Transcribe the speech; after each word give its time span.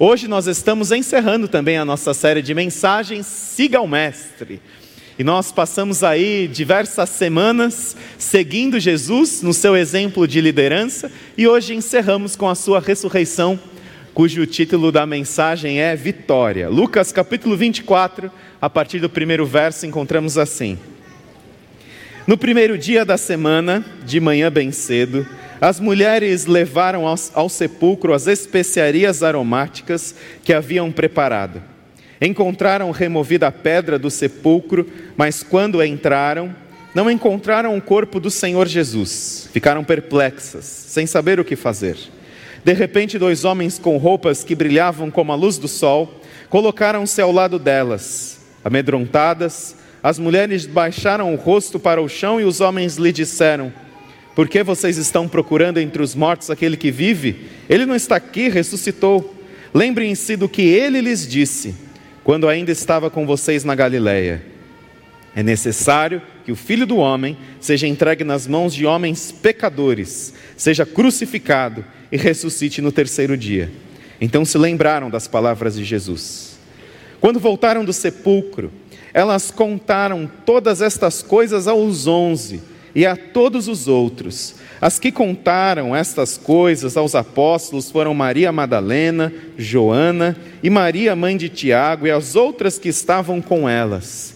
Hoje 0.00 0.28
nós 0.28 0.46
estamos 0.46 0.92
encerrando 0.92 1.48
também 1.48 1.76
a 1.76 1.84
nossa 1.84 2.14
série 2.14 2.40
de 2.40 2.54
mensagens 2.54 3.26
Siga 3.26 3.80
o 3.80 3.88
Mestre. 3.88 4.62
E 5.18 5.24
nós 5.24 5.50
passamos 5.50 6.04
aí 6.04 6.46
diversas 6.46 7.08
semanas 7.08 7.96
seguindo 8.16 8.78
Jesus 8.78 9.42
no 9.42 9.52
seu 9.52 9.76
exemplo 9.76 10.28
de 10.28 10.40
liderança 10.40 11.10
e 11.36 11.48
hoje 11.48 11.74
encerramos 11.74 12.36
com 12.36 12.48
a 12.48 12.54
sua 12.54 12.78
ressurreição, 12.78 13.58
cujo 14.14 14.46
título 14.46 14.92
da 14.92 15.04
mensagem 15.04 15.80
é 15.80 15.96
Vitória. 15.96 16.68
Lucas 16.68 17.10
capítulo 17.10 17.56
24, 17.56 18.30
a 18.62 18.70
partir 18.70 19.00
do 19.00 19.10
primeiro 19.10 19.44
verso, 19.44 19.84
encontramos 19.84 20.38
assim: 20.38 20.78
No 22.24 22.38
primeiro 22.38 22.78
dia 22.78 23.04
da 23.04 23.16
semana, 23.16 23.84
de 24.06 24.20
manhã 24.20 24.48
bem 24.48 24.70
cedo, 24.70 25.26
as 25.60 25.80
mulheres 25.80 26.46
levaram 26.46 27.06
ao, 27.06 27.16
ao 27.34 27.48
sepulcro 27.48 28.14
as 28.14 28.26
especiarias 28.26 29.22
aromáticas 29.22 30.14
que 30.44 30.52
haviam 30.52 30.92
preparado. 30.92 31.62
Encontraram 32.20 32.90
removida 32.90 33.46
a 33.46 33.52
pedra 33.52 33.98
do 33.98 34.10
sepulcro, 34.10 34.86
mas 35.16 35.42
quando 35.42 35.82
entraram, 35.82 36.54
não 36.94 37.10
encontraram 37.10 37.76
o 37.76 37.82
corpo 37.82 38.18
do 38.18 38.30
Senhor 38.30 38.66
Jesus. 38.66 39.48
Ficaram 39.52 39.84
perplexas, 39.84 40.64
sem 40.64 41.06
saber 41.06 41.38
o 41.38 41.44
que 41.44 41.54
fazer. 41.54 41.96
De 42.64 42.72
repente, 42.72 43.18
dois 43.18 43.44
homens 43.44 43.78
com 43.78 43.96
roupas 43.96 44.42
que 44.42 44.54
brilhavam 44.54 45.10
como 45.10 45.32
a 45.32 45.36
luz 45.36 45.58
do 45.58 45.68
sol 45.68 46.20
colocaram-se 46.50 47.20
ao 47.20 47.30
lado 47.30 47.58
delas. 47.58 48.40
Amedrontadas, 48.64 49.76
as 50.02 50.18
mulheres 50.18 50.66
baixaram 50.66 51.32
o 51.32 51.36
rosto 51.36 51.78
para 51.78 52.02
o 52.02 52.08
chão 52.08 52.40
e 52.40 52.44
os 52.44 52.60
homens 52.60 52.96
lhe 52.96 53.12
disseram: 53.12 53.72
por 54.38 54.46
que 54.46 54.62
vocês 54.62 54.96
estão 54.96 55.26
procurando 55.26 55.80
entre 55.80 56.00
os 56.00 56.14
mortos 56.14 56.48
aquele 56.48 56.76
que 56.76 56.92
vive? 56.92 57.48
Ele 57.68 57.84
não 57.84 57.96
está 57.96 58.14
aqui, 58.14 58.48
ressuscitou. 58.48 59.34
Lembrem-se 59.74 60.36
do 60.36 60.48
que 60.48 60.62
ele 60.62 61.00
lhes 61.00 61.26
disse, 61.26 61.74
quando 62.22 62.48
ainda 62.48 62.70
estava 62.70 63.10
com 63.10 63.26
vocês 63.26 63.64
na 63.64 63.74
Galileia. 63.74 64.40
É 65.34 65.42
necessário 65.42 66.22
que 66.44 66.52
o 66.52 66.54
filho 66.54 66.86
do 66.86 66.98
homem 66.98 67.36
seja 67.60 67.88
entregue 67.88 68.22
nas 68.22 68.46
mãos 68.46 68.72
de 68.72 68.86
homens 68.86 69.32
pecadores, 69.32 70.32
seja 70.56 70.86
crucificado 70.86 71.84
e 72.12 72.16
ressuscite 72.16 72.80
no 72.80 72.92
terceiro 72.92 73.36
dia. 73.36 73.72
Então 74.20 74.44
se 74.44 74.56
lembraram 74.56 75.10
das 75.10 75.26
palavras 75.26 75.74
de 75.74 75.82
Jesus. 75.82 76.60
Quando 77.20 77.40
voltaram 77.40 77.84
do 77.84 77.92
sepulcro, 77.92 78.70
elas 79.12 79.50
contaram 79.50 80.30
todas 80.46 80.80
estas 80.80 81.24
coisas 81.24 81.66
aos 81.66 82.06
onze 82.06 82.77
e 82.94 83.06
a 83.06 83.16
todos 83.16 83.68
os 83.68 83.88
outros. 83.88 84.54
As 84.80 84.98
que 84.98 85.10
contaram 85.10 85.94
estas 85.94 86.36
coisas 86.36 86.96
aos 86.96 87.14
apóstolos 87.14 87.90
foram 87.90 88.14
Maria 88.14 88.52
Madalena, 88.52 89.32
Joana 89.56 90.36
e 90.62 90.70
Maria, 90.70 91.16
mãe 91.16 91.36
de 91.36 91.48
Tiago, 91.48 92.06
e 92.06 92.10
as 92.10 92.36
outras 92.36 92.78
que 92.78 92.88
estavam 92.88 93.40
com 93.40 93.68
elas. 93.68 94.34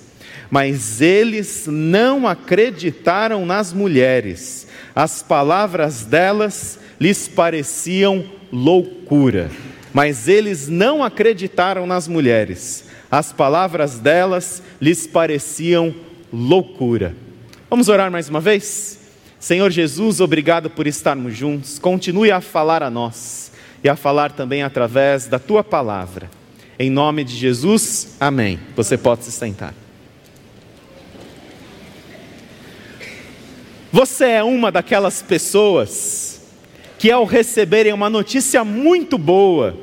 Mas 0.51 1.01
eles 1.01 1.67
não 1.67 2.29
acreditaram 2.29 3.47
nas 3.47 3.73
mulheres, 3.73 4.67
as 4.95 5.23
palavras 5.23 6.05
delas 6.05 6.79
lhes 7.01 7.27
pareciam 7.27 8.25
loucura. 8.53 9.51
Mas 9.95 10.29
eles 10.29 10.69
não 10.69 11.03
acreditaram 11.03 11.87
nas 11.87 12.09
mulheres, 12.09 12.85
as 13.11 13.33
palavras 13.33 13.99
delas 13.99 14.63
lhes 14.81 15.07
pareciam 15.07 15.95
loucura. 16.33 17.15
Vamos 17.73 17.89
orar 17.89 18.11
mais 18.11 18.29
uma 18.29 18.39
vez? 18.39 18.99
Senhor 19.41 19.71
Jesus, 19.71 20.21
obrigado 20.21 20.69
por 20.69 20.87
estarmos 20.87 21.35
juntos. 21.35 21.79
Continue 21.79 22.31
a 22.31 22.39
falar 22.39 22.83
a 22.83 22.91
nós 22.91 23.51
e 23.83 23.89
a 23.89 23.97
falar 23.97 24.31
também 24.31 24.63
através 24.63 25.27
da 25.27 25.39
tua 25.39 25.65
palavra. 25.65 26.31
Em 26.79 26.91
nome 26.91 27.25
de 27.25 27.35
Jesus, 27.35 28.15
amém. 28.21 28.61
Você 28.77 28.99
pode 28.99 29.25
se 29.25 29.33
sentar. 29.33 29.73
Você 33.91 34.27
é 34.27 34.45
uma 34.45 34.71
daquelas 34.71 35.23
pessoas 35.23 36.43
que, 36.99 37.11
ao 37.11 37.25
receberem 37.25 37.95
uma 37.95 38.11
notícia 38.11 38.63
muito 38.65 39.17
boa, 39.17 39.75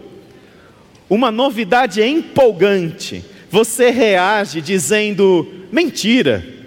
uma 1.09 1.31
novidade 1.31 2.03
empolgante, 2.03 3.25
você 3.49 3.89
reage 3.89 4.61
dizendo: 4.61 5.47
mentira 5.71 6.58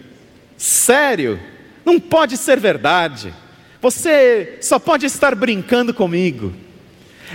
Sério? 0.63 1.41
Não 1.85 1.99
pode 1.99 2.37
ser 2.37 2.61
verdade. 2.61 3.35
Você 3.81 4.59
só 4.61 4.79
pode 4.79 5.05
estar 5.07 5.35
brincando 5.35 5.93
comigo. 5.93 6.53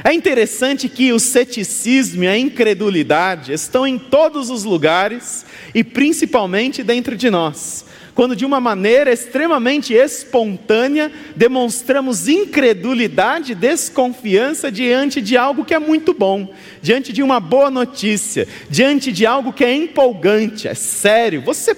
É 0.01 0.13
interessante 0.13 0.87
que 0.87 1.11
o 1.11 1.19
ceticismo 1.19 2.23
e 2.23 2.27
a 2.29 2.37
incredulidade 2.37 3.51
estão 3.51 3.85
em 3.85 3.99
todos 3.99 4.49
os 4.49 4.63
lugares 4.63 5.45
e 5.75 5.83
principalmente 5.83 6.81
dentro 6.83 7.17
de 7.17 7.29
nós. 7.29 7.85
Quando 8.15 8.33
de 8.33 8.45
uma 8.45 8.61
maneira 8.61 9.11
extremamente 9.11 9.93
espontânea 9.93 11.11
demonstramos 11.35 12.29
incredulidade 12.29 13.53
desconfiança 13.53 14.71
diante 14.71 15.19
de 15.19 15.35
algo 15.35 15.65
que 15.65 15.73
é 15.73 15.79
muito 15.79 16.13
bom, 16.13 16.53
diante 16.81 17.11
de 17.11 17.21
uma 17.21 17.41
boa 17.41 17.69
notícia, 17.69 18.47
diante 18.69 19.11
de 19.11 19.25
algo 19.25 19.51
que 19.51 19.65
é 19.65 19.75
empolgante, 19.75 20.65
é 20.65 20.73
sério. 20.73 21.41
Você 21.41 21.75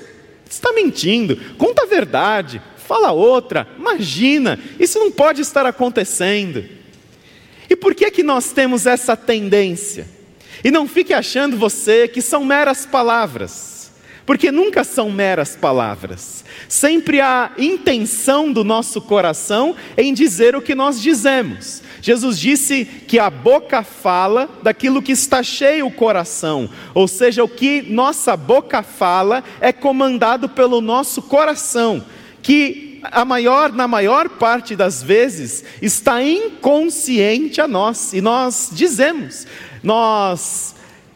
está 0.49 0.73
mentindo, 0.73 1.37
conta 1.57 1.83
a 1.83 1.85
verdade, 1.85 2.61
fala 2.77 3.11
outra, 3.11 3.67
imagina, 3.77 4.59
isso 4.79 4.97
não 4.97 5.11
pode 5.11 5.41
estar 5.41 5.65
acontecendo. 5.65 6.65
E 7.69 7.75
por 7.75 7.93
que 7.93 8.09
que 8.09 8.23
nós 8.23 8.51
temos 8.51 8.87
essa 8.87 9.15
tendência? 9.15 10.07
E 10.63 10.71
não 10.71 10.87
fique 10.87 11.13
achando 11.13 11.55
você 11.55 12.07
que 12.07 12.21
são 12.21 12.43
meras 12.43 12.85
palavras, 12.85 13.91
porque 14.25 14.51
nunca 14.51 14.83
são 14.83 15.11
meras 15.11 15.55
palavras. 15.55 16.43
Sempre 16.67 17.21
há 17.21 17.51
intenção 17.57 18.51
do 18.51 18.63
nosso 18.63 18.99
coração 19.01 19.75
em 19.95 20.13
dizer 20.13 20.55
o 20.55 20.61
que 20.61 20.73
nós 20.73 20.99
dizemos. 20.99 21.83
Jesus 22.01 22.39
disse 22.39 22.85
que 22.85 23.19
a 23.19 23.29
boca 23.29 23.83
fala 23.83 24.49
daquilo 24.63 25.01
que 25.01 25.11
está 25.11 25.43
cheio 25.43 25.87
o 25.87 25.91
coração, 25.91 26.69
ou 26.93 27.07
seja, 27.07 27.43
o 27.43 27.47
que 27.47 27.81
nossa 27.81 28.37
boca 28.37 28.81
fala 28.81 29.43
é 29.59 29.71
comandado 29.71 30.47
pelo 30.49 30.81
nosso 30.81 31.21
coração, 31.21 32.03
que 32.41 33.01
a 33.03 33.23
maior, 33.23 33.71
na 33.71 33.87
maior 33.87 34.29
parte 34.29 34.75
das 34.75 35.01
vezes 35.01 35.63
está 35.81 36.23
inconsciente 36.23 37.61
a 37.61 37.67
nós, 37.67 38.13
e 38.13 38.21
nós 38.21 38.69
dizemos, 38.73 39.45
nós 39.83 40.75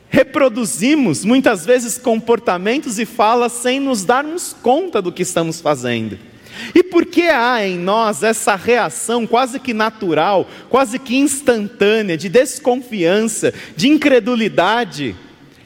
reproduzimos 0.09 1.25
muitas 1.25 1.65
vezes 1.65 1.97
comportamentos 1.97 2.99
e 2.99 3.05
falas 3.05 3.51
sem 3.51 3.79
nos 3.79 4.05
darmos 4.05 4.55
conta 4.61 5.01
do 5.01 5.11
que 5.11 5.23
estamos 5.23 5.59
fazendo. 5.59 6.32
E 6.73 6.83
por 6.83 7.05
que 7.05 7.23
há 7.23 7.65
em 7.65 7.77
nós 7.77 8.23
essa 8.23 8.55
reação 8.55 9.25
quase 9.25 9.59
que 9.59 9.73
natural, 9.73 10.47
quase 10.69 10.99
que 10.99 11.15
instantânea, 11.15 12.17
de 12.17 12.29
desconfiança, 12.29 13.53
de 13.75 13.87
incredulidade, 13.87 15.15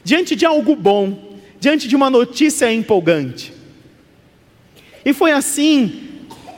diante 0.02 0.34
de 0.34 0.46
algo 0.46 0.74
bom, 0.74 1.38
diante 1.60 1.88
de 1.88 1.96
uma 1.96 2.10
notícia 2.10 2.72
empolgante? 2.72 3.52
E 5.04 5.12
foi 5.12 5.32
assim 5.32 6.08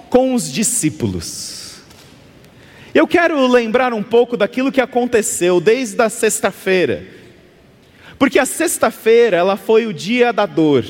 com 0.09 0.35
os 0.35 0.53
discípulos. 0.53 1.61
Eu 2.93 3.07
quero 3.07 3.47
lembrar 3.47 3.93
um 3.93 4.03
pouco 4.03 4.37
daquilo 4.37 4.73
que 4.73 4.81
aconteceu 4.81 5.61
desde 5.61 6.03
a 6.03 6.09
sexta-feira. 6.09 7.07
Porque 8.19 8.39
a 8.39 8.45
sexta-feira 8.45 9.37
ela 9.37 9.57
foi 9.57 9.87
o 9.87 9.95
dia 9.95 10.33
da 10.33 10.45
dor, 10.45 10.85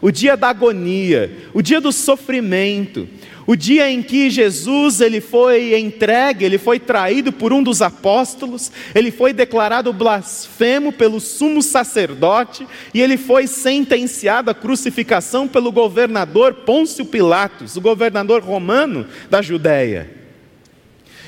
o 0.00 0.10
dia 0.10 0.36
da 0.36 0.48
agonia, 0.48 1.48
o 1.52 1.60
dia 1.60 1.80
do 1.80 1.92
sofrimento, 1.92 3.08
o 3.46 3.56
dia 3.56 3.90
em 3.90 4.02
que 4.02 4.28
Jesus 4.28 5.00
ele 5.00 5.22
foi 5.22 5.78
entregue, 5.78 6.44
ele 6.44 6.58
foi 6.58 6.78
traído 6.78 7.32
por 7.32 7.50
um 7.50 7.62
dos 7.62 7.80
apóstolos, 7.80 8.70
ele 8.94 9.10
foi 9.10 9.32
declarado 9.32 9.90
blasfemo 9.90 10.92
pelo 10.92 11.18
sumo 11.18 11.62
sacerdote 11.62 12.66
e 12.92 13.00
ele 13.00 13.16
foi 13.16 13.46
sentenciado 13.46 14.50
à 14.50 14.54
crucificação 14.54 15.48
pelo 15.48 15.72
governador 15.72 16.52
Pôncio 16.54 17.06
Pilatos, 17.06 17.74
o 17.74 17.80
governador 17.80 18.42
romano 18.42 19.06
da 19.30 19.40
Judéia. 19.40 20.10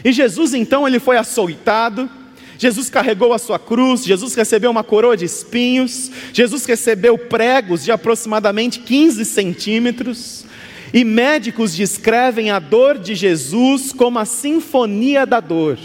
E 0.05 0.13
Jesus 0.13 0.53
então 0.53 0.87
ele 0.87 0.99
foi 0.99 1.17
açoitado, 1.17 2.09
Jesus 2.61 2.91
carregou 2.91 3.33
a 3.33 3.39
sua 3.39 3.59
cruz, 3.59 4.05
Jesus 4.05 4.35
recebeu 4.35 4.71
uma 4.71 4.85
coroa 4.85 5.17
de 5.17 5.25
espinhos, 5.25 6.11
Jesus 6.31 6.67
recebeu 6.67 7.17
pregos 7.17 7.83
de 7.83 7.91
aproximadamente 7.91 8.81
15 8.81 9.25
centímetros, 9.25 10.45
e 10.93 11.03
médicos 11.03 11.75
descrevem 11.75 12.51
a 12.51 12.59
dor 12.59 12.99
de 12.99 13.15
Jesus 13.15 13.95
como 13.95 14.19
a 14.19 14.27
sinfonia 14.27 15.25
da 15.25 15.41
dor, 15.41 15.79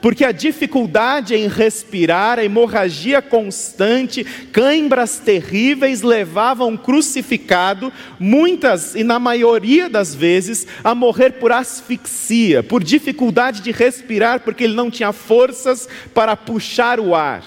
porque 0.00 0.24
a 0.24 0.32
dificuldade 0.32 1.34
em 1.34 1.48
respirar, 1.48 2.38
a 2.38 2.44
hemorragia 2.44 3.20
constante, 3.20 4.24
cãibras 4.52 5.18
terríveis 5.18 6.02
levavam 6.02 6.76
crucificado, 6.76 7.92
muitas 8.18 8.94
e 8.94 9.02
na 9.02 9.18
maioria 9.18 9.88
das 9.88 10.14
vezes, 10.14 10.66
a 10.84 10.94
morrer 10.94 11.32
por 11.32 11.52
asfixia, 11.52 12.62
por 12.62 12.82
dificuldade 12.82 13.60
de 13.60 13.70
respirar, 13.70 14.40
porque 14.40 14.64
ele 14.64 14.74
não 14.74 14.90
tinha 14.90 15.12
forças 15.12 15.88
para 16.14 16.36
puxar 16.36 17.00
o 17.00 17.14
ar. 17.14 17.44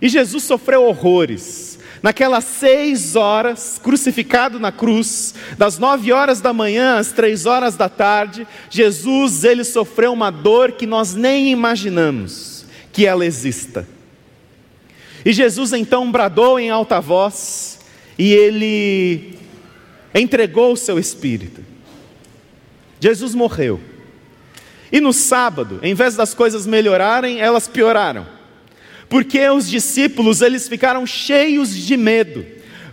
E 0.00 0.08
Jesus 0.08 0.42
sofreu 0.42 0.84
horrores. 0.84 1.71
Naquelas 2.02 2.44
seis 2.44 3.14
horas, 3.14 3.80
crucificado 3.80 4.58
na 4.58 4.72
cruz, 4.72 5.34
das 5.56 5.78
nove 5.78 6.12
horas 6.12 6.40
da 6.40 6.52
manhã 6.52 6.98
às 6.98 7.12
três 7.12 7.46
horas 7.46 7.76
da 7.76 7.88
tarde, 7.88 8.46
Jesus 8.68 9.44
ele 9.44 9.62
sofreu 9.62 10.12
uma 10.12 10.30
dor 10.30 10.72
que 10.72 10.84
nós 10.84 11.14
nem 11.14 11.50
imaginamos 11.50 12.66
que 12.92 13.06
ela 13.06 13.24
exista. 13.24 13.86
E 15.24 15.32
Jesus 15.32 15.72
então 15.72 16.10
bradou 16.10 16.58
em 16.58 16.70
alta 16.70 17.00
voz 17.00 17.78
e 18.18 18.32
ele 18.32 19.38
entregou 20.12 20.72
o 20.72 20.76
seu 20.76 20.98
espírito. 20.98 21.64
Jesus 22.98 23.32
morreu. 23.32 23.80
E 24.90 25.00
no 25.00 25.12
sábado, 25.12 25.78
em 25.82 25.94
vez 25.94 26.16
das 26.16 26.34
coisas 26.34 26.66
melhorarem, 26.66 27.40
elas 27.40 27.68
pioraram 27.68 28.41
porque 29.12 29.46
os 29.50 29.68
discípulos 29.68 30.40
eles 30.40 30.66
ficaram 30.66 31.04
cheios 31.04 31.76
de 31.76 31.98
medo, 31.98 32.46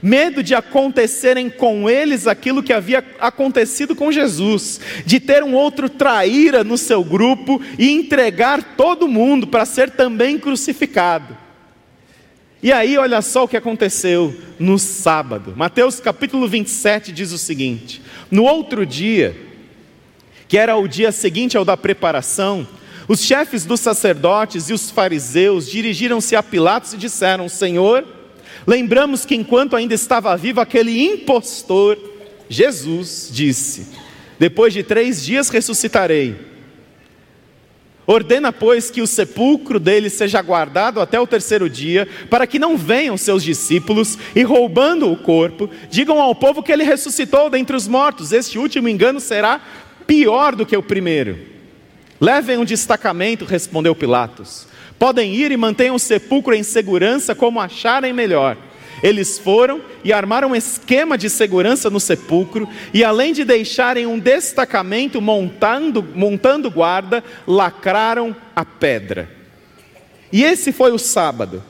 medo 0.03 0.43
de 0.43 0.53
acontecerem 0.53 1.49
com 1.49 1.89
eles 1.89 2.27
aquilo 2.27 2.61
que 2.61 2.73
havia 2.73 3.01
acontecido 3.21 3.95
com 3.95 4.11
Jesus, 4.11 4.81
de 5.05 5.17
ter 5.21 5.45
um 5.45 5.53
outro 5.53 5.87
traíra 5.87 6.61
no 6.61 6.77
seu 6.77 7.05
grupo 7.05 7.61
e 7.77 7.89
entregar 7.89 8.75
todo 8.75 9.07
mundo 9.07 9.47
para 9.47 9.63
ser 9.63 9.91
também 9.91 10.37
crucificado. 10.37 11.37
E 12.61 12.69
aí, 12.73 12.97
olha 12.97 13.21
só 13.21 13.45
o 13.45 13.47
que 13.47 13.55
aconteceu 13.55 14.37
no 14.59 14.77
sábado. 14.77 15.53
Mateus 15.55 16.01
capítulo 16.01 16.49
27 16.49 17.13
diz 17.13 17.31
o 17.31 17.37
seguinte: 17.37 18.01
No 18.29 18.43
outro 18.43 18.85
dia, 18.85 19.37
que 20.49 20.57
era 20.57 20.75
o 20.75 20.85
dia 20.85 21.13
seguinte 21.13 21.55
ao 21.55 21.63
da 21.63 21.77
preparação, 21.77 22.67
os 23.09 23.21
chefes 23.23 23.65
dos 23.65 23.79
sacerdotes 23.79 24.69
e 24.69 24.73
os 24.73 24.91
fariseus 24.91 25.67
dirigiram-se 25.67 26.35
a 26.35 26.43
Pilatos 26.43 26.93
e 26.93 26.97
disseram: 26.97 27.49
Senhor, 27.49 28.05
lembramos 28.67 29.25
que 29.25 29.35
enquanto 29.35 29.75
ainda 29.75 29.95
estava 29.95 30.37
vivo 30.37 30.61
aquele 30.61 31.03
impostor, 31.03 31.97
Jesus 32.47 33.27
disse: 33.31 33.87
Depois 34.37 34.73
de 34.73 34.83
três 34.83 35.25
dias 35.25 35.49
ressuscitarei. 35.49 36.35
Ordena, 38.05 38.53
pois, 38.53 38.91
que 38.91 39.01
o 39.01 39.07
sepulcro 39.07 39.79
dele 39.79 40.09
seja 40.09 40.39
guardado 40.41 41.01
até 41.01 41.19
o 41.19 41.27
terceiro 41.27 41.67
dia, 41.67 42.07
para 42.29 42.45
que 42.45 42.59
não 42.59 42.77
venham 42.77 43.17
seus 43.17 43.43
discípulos 43.43 44.19
e, 44.35 44.43
roubando 44.43 45.11
o 45.11 45.17
corpo, 45.17 45.67
digam 45.89 46.21
ao 46.21 46.35
povo 46.35 46.61
que 46.61 46.71
ele 46.71 46.83
ressuscitou 46.83 47.49
dentre 47.49 47.75
os 47.75 47.87
mortos. 47.87 48.31
Este 48.31 48.59
último 48.59 48.87
engano 48.87 49.19
será 49.19 49.61
pior 50.05 50.55
do 50.55 50.65
que 50.65 50.77
o 50.77 50.83
primeiro. 50.83 51.58
Levem 52.19 52.57
um 52.57 52.65
destacamento, 52.65 53.45
respondeu 53.45 53.95
Pilatos. 53.95 54.67
Podem 54.97 55.33
ir 55.33 55.51
e 55.51 55.57
mantenham 55.57 55.95
o 55.95 55.99
sepulcro 55.99 56.53
em 56.53 56.63
segurança 56.63 57.33
como 57.33 57.61
acharem 57.61 58.11
melhor. 58.11 58.57
Eles 59.01 59.39
foram 59.39 59.81
e 60.03 60.11
armaram 60.11 60.49
um 60.49 60.55
esquema 60.55 61.17
de 61.17 61.29
segurança 61.29 61.89
no 61.89 62.01
sepulcro, 62.01 62.67
e 62.93 63.01
além 63.01 63.31
de 63.31 63.45
deixarem 63.45 64.05
um 64.05 64.19
destacamento 64.19 65.21
montando, 65.21 66.05
montando 66.13 66.69
guarda, 66.69 67.23
lacraram 67.47 68.35
a 68.53 68.65
pedra. 68.65 69.29
E 70.33 70.43
esse 70.43 70.73
foi 70.73 70.91
o 70.91 70.99
sábado. 70.99 71.63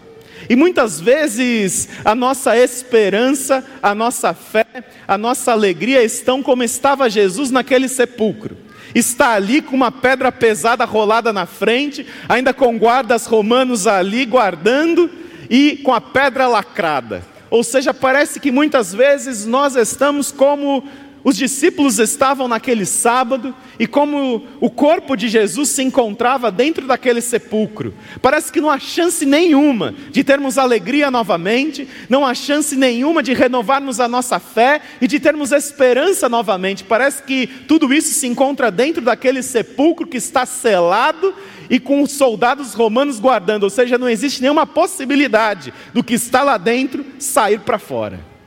E 0.50 0.56
muitas 0.56 1.00
vezes 1.00 1.90
a 2.04 2.16
nossa 2.16 2.58
esperança, 2.58 3.64
a 3.84 3.94
nossa 3.94 4.34
fé, 4.34 4.66
a 5.08 5.16
nossa 5.16 5.52
alegria 5.52 6.02
estão 6.02 6.42
como 6.42 6.64
estava 6.64 7.08
Jesus 7.08 7.52
naquele 7.52 7.88
sepulcro 7.88 8.69
está 8.94 9.34
ali 9.34 9.62
com 9.62 9.76
uma 9.76 9.92
pedra 9.92 10.32
pesada 10.32 10.86
rolada 10.86 11.32
na 11.32 11.46
frente, 11.46 12.06
ainda 12.28 12.54
com 12.54 12.78
guardas 12.78 13.26
romanos 13.26 13.88
ali 13.88 14.26
guardando 14.26 15.10
e 15.50 15.78
com 15.78 15.94
a 15.94 16.02
pedra 16.02 16.48
lacrada. 16.48 17.24
Ou 17.50 17.64
seja, 17.64 17.94
parece 17.94 18.40
que 18.40 18.52
muitas 18.52 18.94
vezes 18.94 19.46
nós 19.46 19.76
estamos 19.76 20.32
como 20.32 20.84
os 21.24 21.36
discípulos 21.36 22.00
estavam 22.00 22.48
naquele 22.48 22.86
sábado 22.86 23.54
e 23.78 23.86
como 23.86 24.48
o 24.60 24.70
corpo 24.70 25.16
de 25.16 25.28
Jesus 25.28 25.70
se 25.70 25.84
encontrava 25.84 26.50
dentro 26.52 26.88
daquele 26.88 27.22
sepulcro. 27.22 27.94
Parece 28.22 28.52
que 28.52 28.62
não 28.62 28.70
há 28.70 28.80
chance 28.80 29.26
nenhuma 29.26 29.94
de 30.12 30.24
termos 30.24 30.58
alegria 30.58 31.12
novamente, 31.12 31.88
não 32.08 32.26
há 32.26 32.34
chance 32.34 32.76
nenhuma 32.76 33.22
de 33.22 33.34
renovarmos 33.34 34.00
a 34.00 34.08
nossa 34.08 34.40
fé 34.40 34.82
e 35.02 35.08
de 35.08 35.20
termos 35.20 35.52
esperança 35.52 36.30
novamente. 36.30 36.84
Parece 36.84 37.24
que 37.24 37.48
tudo 37.68 37.94
isso 37.94 38.14
se 38.14 38.28
encontra 38.28 38.72
dentro 38.72 39.02
daquele 39.02 39.44
sepulcro 39.44 40.08
que 40.08 40.18
está 40.18 40.46
selado 40.46 41.34
e 41.70 41.80
com 41.80 42.02
os 42.02 42.14
soldados 42.14 42.74
romanos 42.74 43.20
guardando, 43.20 43.64
ou 43.64 43.70
seja, 43.70 43.98
não 43.98 44.10
existe 44.10 44.42
nenhuma 44.42 44.66
possibilidade 44.66 45.74
do 45.94 46.04
que 46.04 46.16
está 46.16 46.44
lá 46.44 46.58
dentro 46.58 47.06
sair 47.20 47.60
para 47.60 47.78
fora. 47.78 48.39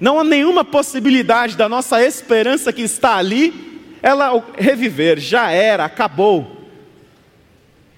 Não 0.00 0.18
há 0.18 0.24
nenhuma 0.24 0.64
possibilidade 0.64 1.56
da 1.56 1.68
nossa 1.68 2.02
esperança 2.02 2.72
que 2.72 2.82
está 2.82 3.16
ali, 3.16 3.52
ela 4.02 4.44
reviver, 4.56 5.18
já 5.18 5.50
era, 5.50 5.84
acabou. 5.84 6.58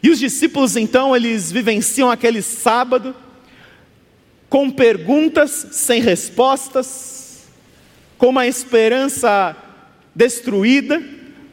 E 0.03 0.09
os 0.09 0.19
discípulos 0.19 0.77
então, 0.77 1.15
eles 1.15 1.53
vivenciam 1.53 2.11
aquele 2.11 2.41
sábado 2.41 3.15
com 4.49 4.71
perguntas 4.71 5.69
sem 5.73 6.01
respostas, 6.01 7.45
com 8.17 8.29
uma 8.29 8.47
esperança 8.47 9.57
destruída, 10.15 11.03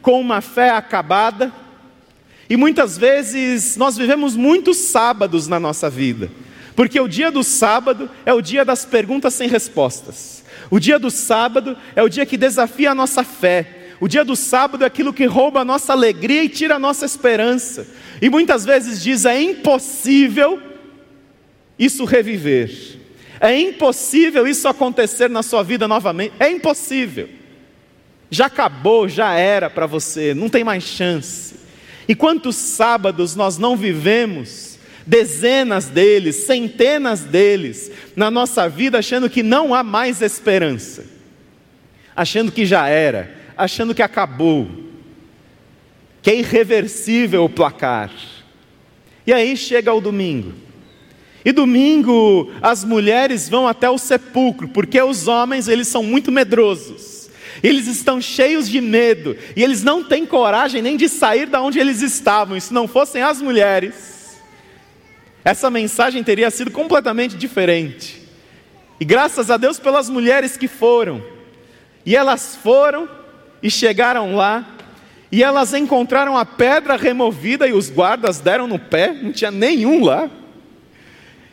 com 0.02 0.20
uma 0.20 0.40
fé 0.40 0.70
acabada. 0.70 1.52
E 2.50 2.56
muitas 2.56 2.96
vezes 2.96 3.76
nós 3.76 3.96
vivemos 3.96 4.34
muitos 4.34 4.78
sábados 4.78 5.46
na 5.46 5.60
nossa 5.60 5.90
vida, 5.90 6.30
porque 6.78 7.00
o 7.00 7.08
dia 7.08 7.28
do 7.28 7.42
sábado 7.42 8.08
é 8.24 8.32
o 8.32 8.40
dia 8.40 8.64
das 8.64 8.84
perguntas 8.84 9.34
sem 9.34 9.48
respostas. 9.48 10.44
O 10.70 10.78
dia 10.78 10.96
do 10.96 11.10
sábado 11.10 11.76
é 11.96 12.04
o 12.04 12.08
dia 12.08 12.24
que 12.24 12.36
desafia 12.36 12.92
a 12.92 12.94
nossa 12.94 13.24
fé. 13.24 13.88
O 13.98 14.06
dia 14.06 14.24
do 14.24 14.36
sábado 14.36 14.84
é 14.84 14.86
aquilo 14.86 15.12
que 15.12 15.24
rouba 15.24 15.62
a 15.62 15.64
nossa 15.64 15.92
alegria 15.92 16.44
e 16.44 16.48
tira 16.48 16.76
a 16.76 16.78
nossa 16.78 17.04
esperança. 17.04 17.84
E 18.22 18.30
muitas 18.30 18.64
vezes 18.64 19.02
diz: 19.02 19.24
é 19.24 19.42
impossível 19.42 20.62
isso 21.76 22.04
reviver. 22.04 22.70
É 23.40 23.58
impossível 23.58 24.46
isso 24.46 24.68
acontecer 24.68 25.28
na 25.28 25.42
sua 25.42 25.64
vida 25.64 25.88
novamente. 25.88 26.34
É 26.38 26.48
impossível. 26.48 27.28
Já 28.30 28.46
acabou, 28.46 29.08
já 29.08 29.34
era 29.34 29.68
para 29.68 29.86
você, 29.86 30.32
não 30.32 30.48
tem 30.48 30.62
mais 30.62 30.84
chance. 30.84 31.56
E 32.06 32.14
quantos 32.14 32.54
sábados 32.54 33.34
nós 33.34 33.58
não 33.58 33.76
vivemos 33.76 34.67
dezenas 35.08 35.86
deles, 35.86 36.36
centenas 36.36 37.20
deles 37.20 37.90
na 38.14 38.30
nossa 38.30 38.68
vida, 38.68 38.98
achando 38.98 39.30
que 39.30 39.42
não 39.42 39.74
há 39.74 39.82
mais 39.82 40.20
esperança, 40.20 41.06
achando 42.14 42.52
que 42.52 42.66
já 42.66 42.88
era, 42.88 43.34
achando 43.56 43.94
que 43.94 44.02
acabou, 44.02 44.68
que 46.20 46.30
é 46.30 46.36
irreversível 46.36 47.42
o 47.42 47.48
placar. 47.48 48.12
E 49.26 49.32
aí 49.32 49.56
chega 49.56 49.94
o 49.94 50.00
domingo. 50.00 50.52
E 51.42 51.52
domingo 51.52 52.52
as 52.60 52.84
mulheres 52.84 53.48
vão 53.48 53.66
até 53.66 53.88
o 53.88 53.96
sepulcro, 53.96 54.68
porque 54.68 55.00
os 55.00 55.26
homens 55.26 55.68
eles 55.68 55.88
são 55.88 56.02
muito 56.02 56.30
medrosos. 56.30 57.30
Eles 57.62 57.86
estão 57.86 58.20
cheios 58.20 58.68
de 58.68 58.80
medo 58.80 59.34
e 59.56 59.64
eles 59.64 59.82
não 59.82 60.04
têm 60.04 60.26
coragem 60.26 60.82
nem 60.82 60.98
de 60.98 61.08
sair 61.08 61.46
da 61.46 61.62
onde 61.62 61.78
eles 61.78 62.02
estavam. 62.02 62.58
E 62.58 62.60
se 62.60 62.74
não 62.74 62.86
fossem 62.86 63.22
as 63.22 63.40
mulheres, 63.40 64.07
essa 65.48 65.70
mensagem 65.70 66.22
teria 66.22 66.50
sido 66.50 66.70
completamente 66.70 67.34
diferente. 67.34 68.22
E 69.00 69.04
graças 69.04 69.50
a 69.50 69.56
Deus 69.56 69.78
pelas 69.78 70.10
mulheres 70.10 70.58
que 70.58 70.68
foram. 70.68 71.24
E 72.04 72.14
elas 72.14 72.54
foram 72.62 73.08
e 73.62 73.70
chegaram 73.70 74.36
lá, 74.36 74.76
e 75.32 75.42
elas 75.42 75.72
encontraram 75.72 76.36
a 76.36 76.44
pedra 76.44 76.96
removida 76.96 77.66
e 77.66 77.72
os 77.72 77.88
guardas 77.88 78.40
deram 78.40 78.66
no 78.66 78.78
pé, 78.78 79.14
não 79.14 79.32
tinha 79.32 79.50
nenhum 79.50 80.04
lá. 80.04 80.30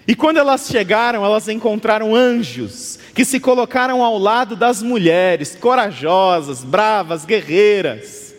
E 0.05 0.13
quando 0.13 0.37
elas 0.39 0.67
chegaram, 0.67 1.23
elas 1.23 1.47
encontraram 1.47 2.13
anjos 2.13 2.99
que 3.13 3.23
se 3.23 3.39
colocaram 3.39 4.03
ao 4.03 4.17
lado 4.17 4.57
das 4.57 4.83
mulheres, 4.83 5.55
corajosas, 5.55 6.65
bravas, 6.65 7.23
guerreiras. 7.23 8.35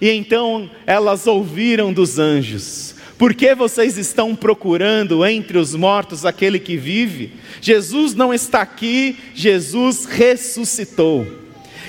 E 0.00 0.10
então 0.10 0.70
elas 0.86 1.26
ouviram 1.26 1.92
dos 1.92 2.18
anjos: 2.18 2.96
por 3.22 3.34
que 3.34 3.54
vocês 3.54 3.96
estão 3.98 4.34
procurando 4.34 5.24
entre 5.24 5.56
os 5.56 5.76
mortos 5.76 6.26
aquele 6.26 6.58
que 6.58 6.76
vive? 6.76 7.34
Jesus 7.60 8.16
não 8.16 8.34
está 8.34 8.62
aqui, 8.62 9.16
Jesus 9.32 10.06
ressuscitou. 10.06 11.24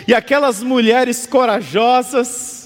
E 0.08 0.14
aquelas 0.14 0.62
mulheres 0.62 1.26
corajosas 1.26 2.63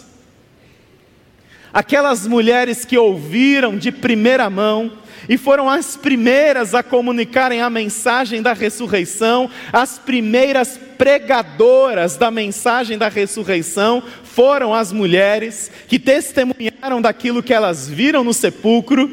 aquelas 1.74 2.26
mulheres 2.28 2.86
que 2.86 2.98
ouviram 2.98 3.78
de 3.78 3.92
primeira 3.92 4.50
mão 4.50 4.92
e 5.28 5.38
foram 5.38 5.70
as 5.70 5.98
primeiras 5.98 6.74
a 6.74 6.82
comunicarem 6.82 7.62
a 7.62 7.70
mensagem 7.70 8.42
da 8.42 8.54
ressurreição, 8.54 9.50
as 9.74 10.00
primeiras 10.00 10.80
pregadoras 10.98 12.16
da 12.16 12.32
mensagem 12.32 12.98
da 12.98 13.10
ressurreição 13.10 14.02
foram 14.24 14.74
as 14.74 14.92
mulheres 14.92 15.72
que 15.88 16.00
testemunharam 16.00 17.02
daquilo 17.02 17.44
que 17.44 17.54
elas 17.54 17.90
viram 17.90 18.24
no 18.24 18.34
sepulcro. 18.34 19.10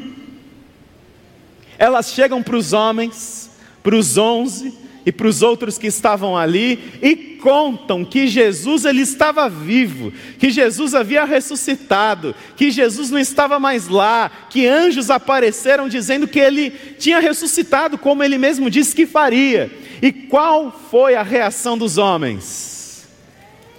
Elas 1.77 2.11
chegam 2.11 2.41
para 2.41 2.55
os 2.55 2.71
homens, 2.71 3.49
para 3.83 3.95
os 3.95 4.17
onze, 4.17 4.84
e 5.05 5.11
para 5.11 5.27
os 5.27 5.43
outros 5.43 5.77
que 5.77 5.85
estavam 5.85 6.35
ali 6.35 6.97
e 7.01 7.15
contam 7.15 8.03
que 8.03 8.25
Jesus 8.25 8.85
ele 8.85 9.01
estava 9.01 9.47
vivo, 9.47 10.11
que 10.39 10.49
Jesus 10.49 10.95
havia 10.95 11.23
ressuscitado, 11.25 12.33
que 12.57 12.71
Jesus 12.71 13.11
não 13.11 13.19
estava 13.19 13.59
mais 13.59 13.87
lá, 13.87 14.31
que 14.49 14.65
anjos 14.65 15.11
apareceram 15.11 15.87
dizendo 15.87 16.27
que 16.27 16.39
ele 16.39 16.71
tinha 16.97 17.19
ressuscitado, 17.19 17.99
como 17.99 18.23
ele 18.23 18.39
mesmo 18.39 18.67
disse 18.67 18.95
que 18.95 19.05
faria. 19.05 19.71
E 20.01 20.11
qual 20.11 20.71
foi 20.89 21.13
a 21.13 21.21
reação 21.21 21.77
dos 21.77 21.99
homens? 21.99 23.07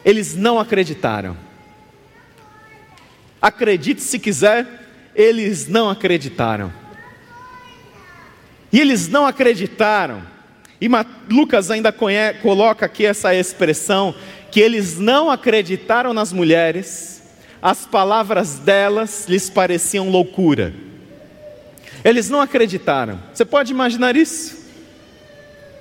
Eles 0.04 0.36
não 0.36 0.60
acreditaram. 0.60 1.36
Acredite 3.42 4.00
se 4.00 4.20
quiser, 4.20 4.64
eles 5.12 5.66
não 5.66 5.90
acreditaram. 5.90 6.72
E 8.72 8.80
eles 8.80 9.08
não 9.08 9.26
acreditaram 9.26 10.35
e 10.80 10.88
Lucas 11.30 11.70
ainda 11.70 11.94
coloca 12.42 12.86
aqui 12.86 13.06
essa 13.06 13.34
expressão 13.34 14.14
que 14.50 14.60
eles 14.60 14.98
não 14.98 15.30
acreditaram 15.30 16.12
nas 16.12 16.32
mulheres, 16.32 17.22
as 17.62 17.86
palavras 17.86 18.58
delas 18.58 19.26
lhes 19.28 19.48
pareciam 19.48 20.10
loucura. 20.10 20.74
Eles 22.04 22.28
não 22.28 22.40
acreditaram. 22.40 23.20
Você 23.32 23.44
pode 23.44 23.72
imaginar 23.72 24.16
isso? 24.16 24.66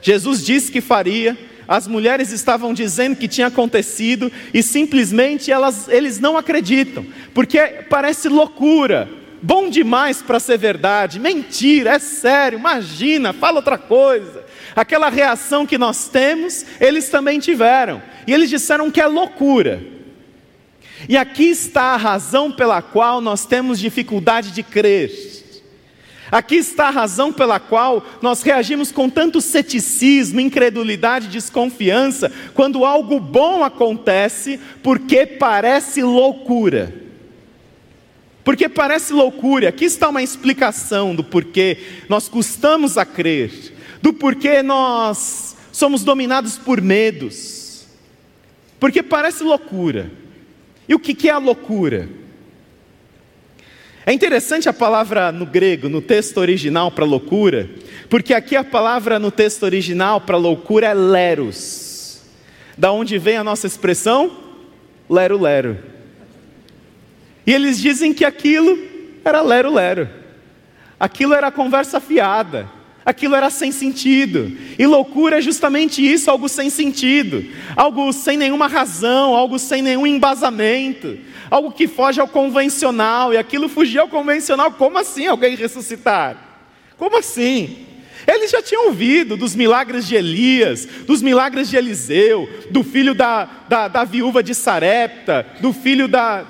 Jesus 0.01 0.43
disse 0.43 0.71
que 0.71 0.81
faria, 0.81 1.37
as 1.67 1.87
mulheres 1.87 2.31
estavam 2.31 2.73
dizendo 2.73 3.15
que 3.15 3.27
tinha 3.27 3.47
acontecido 3.47 4.31
e 4.53 4.63
simplesmente 4.63 5.51
elas, 5.51 5.87
eles 5.87 6.19
não 6.19 6.37
acreditam, 6.37 7.05
porque 7.33 7.59
parece 7.89 8.29
loucura, 8.29 9.09
bom 9.45 9.69
demais 9.69 10.23
para 10.23 10.39
ser 10.39 10.57
verdade, 10.57 11.19
mentira, 11.19 11.91
é 11.91 11.99
sério, 11.99 12.57
imagina, 12.57 13.31
fala 13.31 13.57
outra 13.57 13.77
coisa. 13.77 14.43
Aquela 14.75 15.07
reação 15.07 15.67
que 15.67 15.77
nós 15.77 16.07
temos, 16.07 16.65
eles 16.81 17.09
também 17.09 17.39
tiveram. 17.39 18.01
E 18.25 18.33
eles 18.33 18.49
disseram 18.49 18.89
que 18.89 18.99
é 18.99 19.05
loucura. 19.05 19.83
E 21.07 21.15
aqui 21.15 21.43
está 21.43 21.93
a 21.93 21.97
razão 21.97 22.51
pela 22.51 22.81
qual 22.81 23.21
nós 23.21 23.45
temos 23.45 23.79
dificuldade 23.79 24.49
de 24.49 24.63
crer. 24.63 25.11
Aqui 26.31 26.55
está 26.55 26.87
a 26.87 26.91
razão 26.91 27.31
pela 27.31 27.59
qual 27.59 28.03
nós 28.23 28.41
reagimos 28.41 28.91
com 28.91 29.07
tanto 29.07 29.39
ceticismo, 29.39 30.39
incredulidade, 30.39 31.27
desconfiança, 31.27 32.31
quando 32.55 32.83
algo 32.83 33.19
bom 33.19 33.63
acontece, 33.63 34.59
porque 34.81 35.27
parece 35.27 36.01
loucura. 36.01 37.04
Porque 38.45 38.69
parece 38.69 39.11
loucura. 39.11 39.67
Aqui 39.67 39.83
está 39.83 40.07
uma 40.07 40.23
explicação 40.23 41.13
do 41.13 41.23
porquê 41.23 41.77
nós 42.07 42.29
custamos 42.29 42.97
a 42.97 43.05
crer 43.05 43.75
do 44.05 44.13
porquê 44.13 44.61
nós 44.61 45.55
somos 45.71 46.03
dominados 46.03 46.59
por 46.59 46.79
medos. 46.79 47.87
Porque 48.79 49.01
parece 49.01 49.43
loucura. 49.43 50.11
E 50.87 50.93
o 50.93 50.99
que 50.99 51.27
é 51.27 51.31
a 51.31 51.39
loucura? 51.39 52.07
É 54.05 54.13
interessante 54.13 54.69
a 54.69 54.73
palavra 54.73 55.31
no 55.31 55.43
grego, 55.43 55.89
no 55.89 56.03
texto 56.03 56.37
original 56.37 56.91
para 56.91 57.03
loucura, 57.03 57.67
porque 58.07 58.35
aqui 58.35 58.55
a 58.55 58.63
palavra 58.63 59.17
no 59.17 59.31
texto 59.31 59.63
original 59.63 60.21
para 60.21 60.37
loucura 60.37 60.85
é 60.85 60.93
leros. 60.93 62.21
Da 62.77 62.91
onde 62.91 63.17
vem 63.17 63.37
a 63.37 63.43
nossa 63.43 63.65
expressão? 63.65 64.37
Lero 65.09 65.41
lero. 65.41 65.79
E 67.45 67.53
eles 67.53 67.79
dizem 67.79 68.13
que 68.13 68.25
aquilo 68.25 68.77
era 69.23 69.41
lero 69.41 69.73
lero. 69.73 70.09
Aquilo 70.99 71.33
era 71.33 71.51
conversa 71.51 71.99
fiada 71.99 72.69
aquilo 73.05 73.35
era 73.35 73.49
sem 73.49 73.71
sentido. 73.71 74.51
E 74.79 74.85
loucura 74.87 75.37
é 75.37 75.41
justamente 75.41 76.01
isso, 76.01 76.31
algo 76.31 76.49
sem 76.49 76.69
sentido, 76.69 77.45
algo 77.75 78.11
sem 78.11 78.35
nenhuma 78.35 78.67
razão, 78.67 79.35
algo 79.35 79.59
sem 79.59 79.81
nenhum 79.81 80.07
embasamento, 80.07 81.17
algo 81.51 81.71
que 81.71 81.87
foge 81.87 82.19
ao 82.19 82.27
convencional, 82.27 83.31
e 83.31 83.37
aquilo 83.37 83.69
fugia 83.69 84.01
ao 84.01 84.07
convencional, 84.07 84.71
como 84.71 84.97
assim 84.97 85.27
alguém 85.27 85.55
ressuscitar? 85.55 86.35
Como 86.97 87.17
assim? 87.17 87.85
Eles 88.27 88.49
já 88.49 88.59
tinham 88.59 88.87
ouvido 88.87 89.37
dos 89.37 89.55
milagres 89.55 90.07
de 90.07 90.15
Elias, 90.15 90.87
dos 91.05 91.21
milagres 91.21 91.69
de 91.69 91.77
Eliseu, 91.77 92.49
do 92.71 92.83
filho 92.83 93.13
da, 93.13 93.47
da, 93.69 93.87
da 93.87 94.03
viúva 94.03 94.41
de 94.41 94.55
Sarepta, 94.55 95.45
do 95.59 95.71
filho 95.71 96.07
da, 96.07 96.43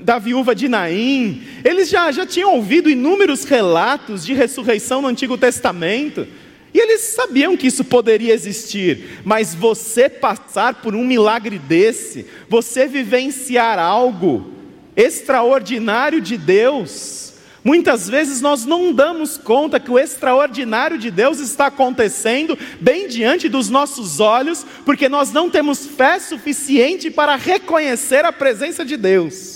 da 0.00 0.18
viúva 0.18 0.54
de 0.54 0.68
Naim, 0.68 1.42
eles 1.64 1.88
já, 1.88 2.10
já 2.12 2.26
tinham 2.26 2.54
ouvido 2.54 2.90
inúmeros 2.90 3.44
relatos 3.44 4.24
de 4.24 4.34
ressurreição 4.34 5.02
no 5.02 5.08
Antigo 5.08 5.36
Testamento, 5.36 6.26
e 6.74 6.78
eles 6.78 7.02
sabiam 7.02 7.56
que 7.56 7.68
isso 7.68 7.84
poderia 7.84 8.34
existir, 8.34 9.20
mas 9.24 9.54
você 9.54 10.08
passar 10.08 10.74
por 10.82 10.94
um 10.96 11.04
milagre 11.04 11.56
desse, 11.56 12.26
você 12.48 12.86
vivenciar 12.86 13.78
algo 13.78 14.52
extraordinário 14.96 16.20
de 16.20 16.36
Deus, 16.36 17.34
muitas 17.62 18.08
vezes 18.08 18.40
nós 18.40 18.64
não 18.64 18.92
damos 18.92 19.38
conta 19.38 19.78
que 19.78 19.90
o 19.90 19.98
extraordinário 19.98 20.98
de 20.98 21.12
Deus 21.12 21.38
está 21.38 21.66
acontecendo 21.66 22.58
bem 22.80 23.06
diante 23.06 23.48
dos 23.48 23.70
nossos 23.70 24.18
olhos, 24.18 24.66
porque 24.84 25.08
nós 25.08 25.32
não 25.32 25.48
temos 25.48 25.86
fé 25.86 26.18
suficiente 26.18 27.08
para 27.08 27.36
reconhecer 27.36 28.24
a 28.24 28.32
presença 28.32 28.84
de 28.84 28.96
Deus. 28.96 29.53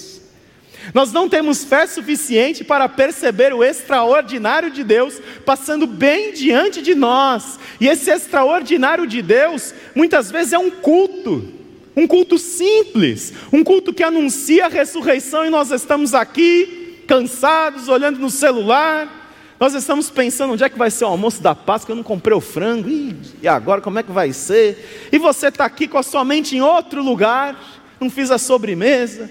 Nós 0.94 1.12
não 1.12 1.28
temos 1.28 1.64
fé 1.64 1.86
suficiente 1.86 2.64
para 2.64 2.88
perceber 2.88 3.52
o 3.52 3.62
extraordinário 3.62 4.70
de 4.70 4.82
Deus 4.82 5.20
passando 5.44 5.86
bem 5.86 6.32
diante 6.32 6.80
de 6.80 6.94
nós. 6.94 7.58
E 7.80 7.86
esse 7.86 8.10
extraordinário 8.10 9.06
de 9.06 9.20
Deus, 9.20 9.74
muitas 9.94 10.30
vezes 10.30 10.52
é 10.52 10.58
um 10.58 10.70
culto, 10.70 11.52
um 11.96 12.06
culto 12.06 12.38
simples, 12.38 13.32
um 13.52 13.62
culto 13.62 13.92
que 13.92 14.02
anuncia 14.02 14.66
a 14.66 14.68
ressurreição 14.68 15.44
e 15.44 15.50
nós 15.50 15.70
estamos 15.70 16.14
aqui, 16.14 17.02
cansados, 17.06 17.88
olhando 17.88 18.18
no 18.18 18.30
celular. 18.30 19.16
Nós 19.60 19.74
estamos 19.74 20.08
pensando 20.08 20.52
onde 20.52 20.62
é 20.62 20.68
que 20.68 20.78
vai 20.78 20.90
ser 20.90 21.04
o 21.04 21.08
almoço 21.08 21.42
da 21.42 21.54
Páscoa, 21.54 21.92
eu 21.92 21.96
não 21.96 22.04
comprei 22.04 22.36
o 22.36 22.40
frango, 22.40 22.88
e 22.88 23.48
agora 23.48 23.80
como 23.80 23.98
é 23.98 24.04
que 24.04 24.12
vai 24.12 24.32
ser? 24.32 25.08
E 25.10 25.18
você 25.18 25.48
está 25.48 25.64
aqui 25.64 25.88
com 25.88 25.98
a 25.98 26.02
sua 26.02 26.24
mente 26.24 26.56
em 26.56 26.60
outro 26.60 27.02
lugar, 27.02 27.58
não 28.00 28.08
fiz 28.08 28.30
a 28.30 28.38
sobremesa, 28.38 29.28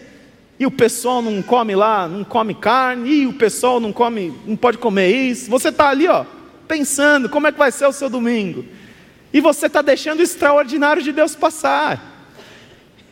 e 0.59 0.65
o 0.65 0.71
pessoal 0.71 1.21
não 1.21 1.41
come 1.41 1.75
lá, 1.75 2.07
não 2.07 2.23
come 2.23 2.53
carne, 2.53 3.09
e 3.09 3.27
o 3.27 3.33
pessoal 3.33 3.79
não 3.79 3.93
come, 3.93 4.33
não 4.45 4.55
pode 4.55 4.77
comer 4.77 5.09
isso. 5.09 5.49
Você 5.49 5.69
está 5.69 5.89
ali, 5.89 6.07
ó, 6.07 6.25
pensando 6.67 7.29
como 7.29 7.47
é 7.47 7.51
que 7.51 7.59
vai 7.59 7.71
ser 7.71 7.85
o 7.85 7.91
seu 7.91 8.09
domingo. 8.09 8.65
E 9.31 9.39
você 9.39 9.67
está 9.67 9.81
deixando 9.81 10.19
o 10.19 10.23
extraordinário 10.23 11.03
de 11.03 11.11
Deus 11.11 11.35
passar. 11.35 12.15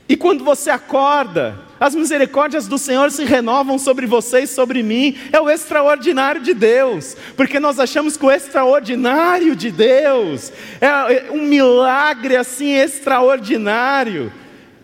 E 0.08 0.16
quando 0.16 0.44
você 0.44 0.70
acorda, 0.70 1.56
as 1.80 1.94
misericórdias 1.94 2.68
do 2.68 2.78
Senhor 2.78 3.12
se 3.12 3.26
renovam 3.26 3.78
sobre 3.78 4.06
você 4.06 4.42
e 4.42 4.48
sobre 4.48 4.82
mim. 4.82 5.18
É 5.32 5.42
o 5.42 5.50
extraordinário 5.50 6.42
de 6.42 6.54
Deus, 6.54 7.18
porque 7.36 7.60
nós 7.60 7.80
achamos 7.80 8.16
que 8.16 8.26
o 8.26 8.32
extraordinário 8.32 9.56
de 9.56 9.72
Deus 9.72 10.52
é 10.80 11.32
um 11.32 11.42
milagre 11.42 12.36
assim 12.36 12.74
extraordinário 12.74 14.32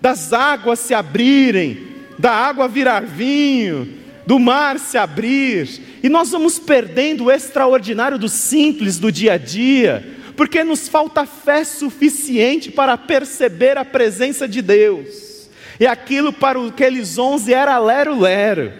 das 0.01 0.33
águas 0.33 0.79
se 0.79 0.95
abrirem, 0.95 1.90
da 2.21 2.31
água 2.31 2.67
virar 2.67 3.01
vinho, 3.01 3.97
do 4.27 4.37
mar 4.37 4.77
se 4.77 4.95
abrir, 4.95 5.81
e 6.03 6.07
nós 6.07 6.29
vamos 6.29 6.59
perdendo 6.59 7.25
o 7.25 7.31
extraordinário 7.31 8.19
do 8.19 8.29
simples 8.29 8.99
do 8.99 9.11
dia 9.11 9.33
a 9.33 9.37
dia, 9.37 10.07
porque 10.37 10.63
nos 10.63 10.87
falta 10.87 11.25
fé 11.25 11.63
suficiente 11.63 12.69
para 12.69 12.95
perceber 12.95 13.75
a 13.75 13.83
presença 13.83 14.47
de 14.47 14.61
Deus. 14.61 15.49
E 15.79 15.87
aquilo 15.87 16.31
para 16.31 16.63
aqueles 16.63 17.17
onze 17.17 17.55
era 17.55 17.79
lero-lero. 17.79 18.71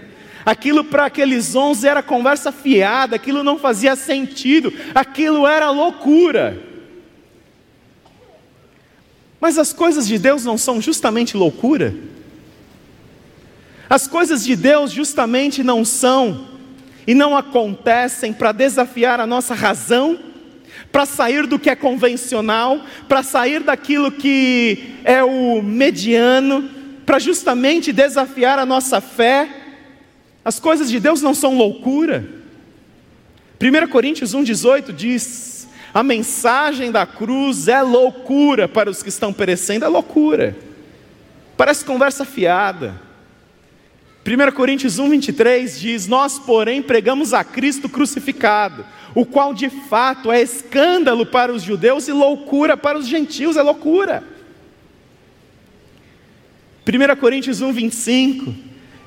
Aquilo 0.45 0.83
para 0.83 1.05
aqueles 1.07 1.55
onze 1.55 1.87
era 1.87 2.03
conversa 2.03 2.51
fiada, 2.51 3.15
aquilo 3.15 3.43
não 3.43 3.57
fazia 3.57 3.95
sentido, 3.95 4.71
aquilo 4.93 5.47
era 5.47 5.71
loucura. 5.71 6.61
Mas 9.39 9.57
as 9.57 9.73
coisas 9.73 10.07
de 10.07 10.19
Deus 10.19 10.45
não 10.45 10.59
são 10.59 10.79
justamente 10.79 11.35
loucura? 11.35 11.95
As 13.91 14.07
coisas 14.07 14.45
de 14.45 14.55
Deus 14.55 14.89
justamente 14.89 15.61
não 15.61 15.83
são 15.83 16.47
e 17.05 17.13
não 17.13 17.35
acontecem 17.35 18.31
para 18.31 18.53
desafiar 18.53 19.19
a 19.19 19.27
nossa 19.27 19.53
razão, 19.53 20.17
para 20.93 21.05
sair 21.05 21.45
do 21.45 21.59
que 21.59 21.69
é 21.69 21.75
convencional, 21.75 22.79
para 23.09 23.21
sair 23.21 23.61
daquilo 23.61 24.09
que 24.09 24.95
é 25.03 25.21
o 25.21 25.61
mediano, 25.61 26.69
para 27.05 27.19
justamente 27.19 27.91
desafiar 27.91 28.57
a 28.59 28.65
nossa 28.65 29.01
fé. 29.01 29.49
As 30.45 30.57
coisas 30.57 30.89
de 30.89 30.97
Deus 30.97 31.21
não 31.21 31.33
são 31.33 31.57
loucura. 31.57 32.23
1 33.61 33.89
Coríntios 33.89 34.33
1,18 34.33 34.93
diz: 34.93 35.67
a 35.93 36.01
mensagem 36.01 36.93
da 36.93 37.05
cruz 37.05 37.67
é 37.67 37.81
loucura 37.81 38.69
para 38.69 38.89
os 38.89 39.03
que 39.03 39.09
estão 39.09 39.33
perecendo, 39.33 39.83
é 39.83 39.89
loucura. 39.89 40.55
Parece 41.57 41.83
conversa 41.83 42.23
fiada. 42.23 43.10
1 44.25 44.51
Coríntios 44.51 44.99
1, 44.99 45.09
23 45.09 45.79
diz: 45.79 46.07
Nós, 46.07 46.37
porém, 46.37 46.81
pregamos 46.81 47.33
a 47.33 47.43
Cristo 47.43 47.89
crucificado, 47.89 48.85
o 49.15 49.25
qual 49.25 49.53
de 49.53 49.69
fato 49.69 50.31
é 50.31 50.41
escândalo 50.41 51.25
para 51.25 51.51
os 51.51 51.63
judeus 51.63 52.07
e 52.07 52.11
loucura 52.11 52.77
para 52.77 52.97
os 52.97 53.07
gentios, 53.07 53.57
é 53.57 53.61
loucura. 53.61 54.23
1 56.87 57.15
Coríntios 57.19 57.61
1, 57.61 57.73
25 57.73 58.53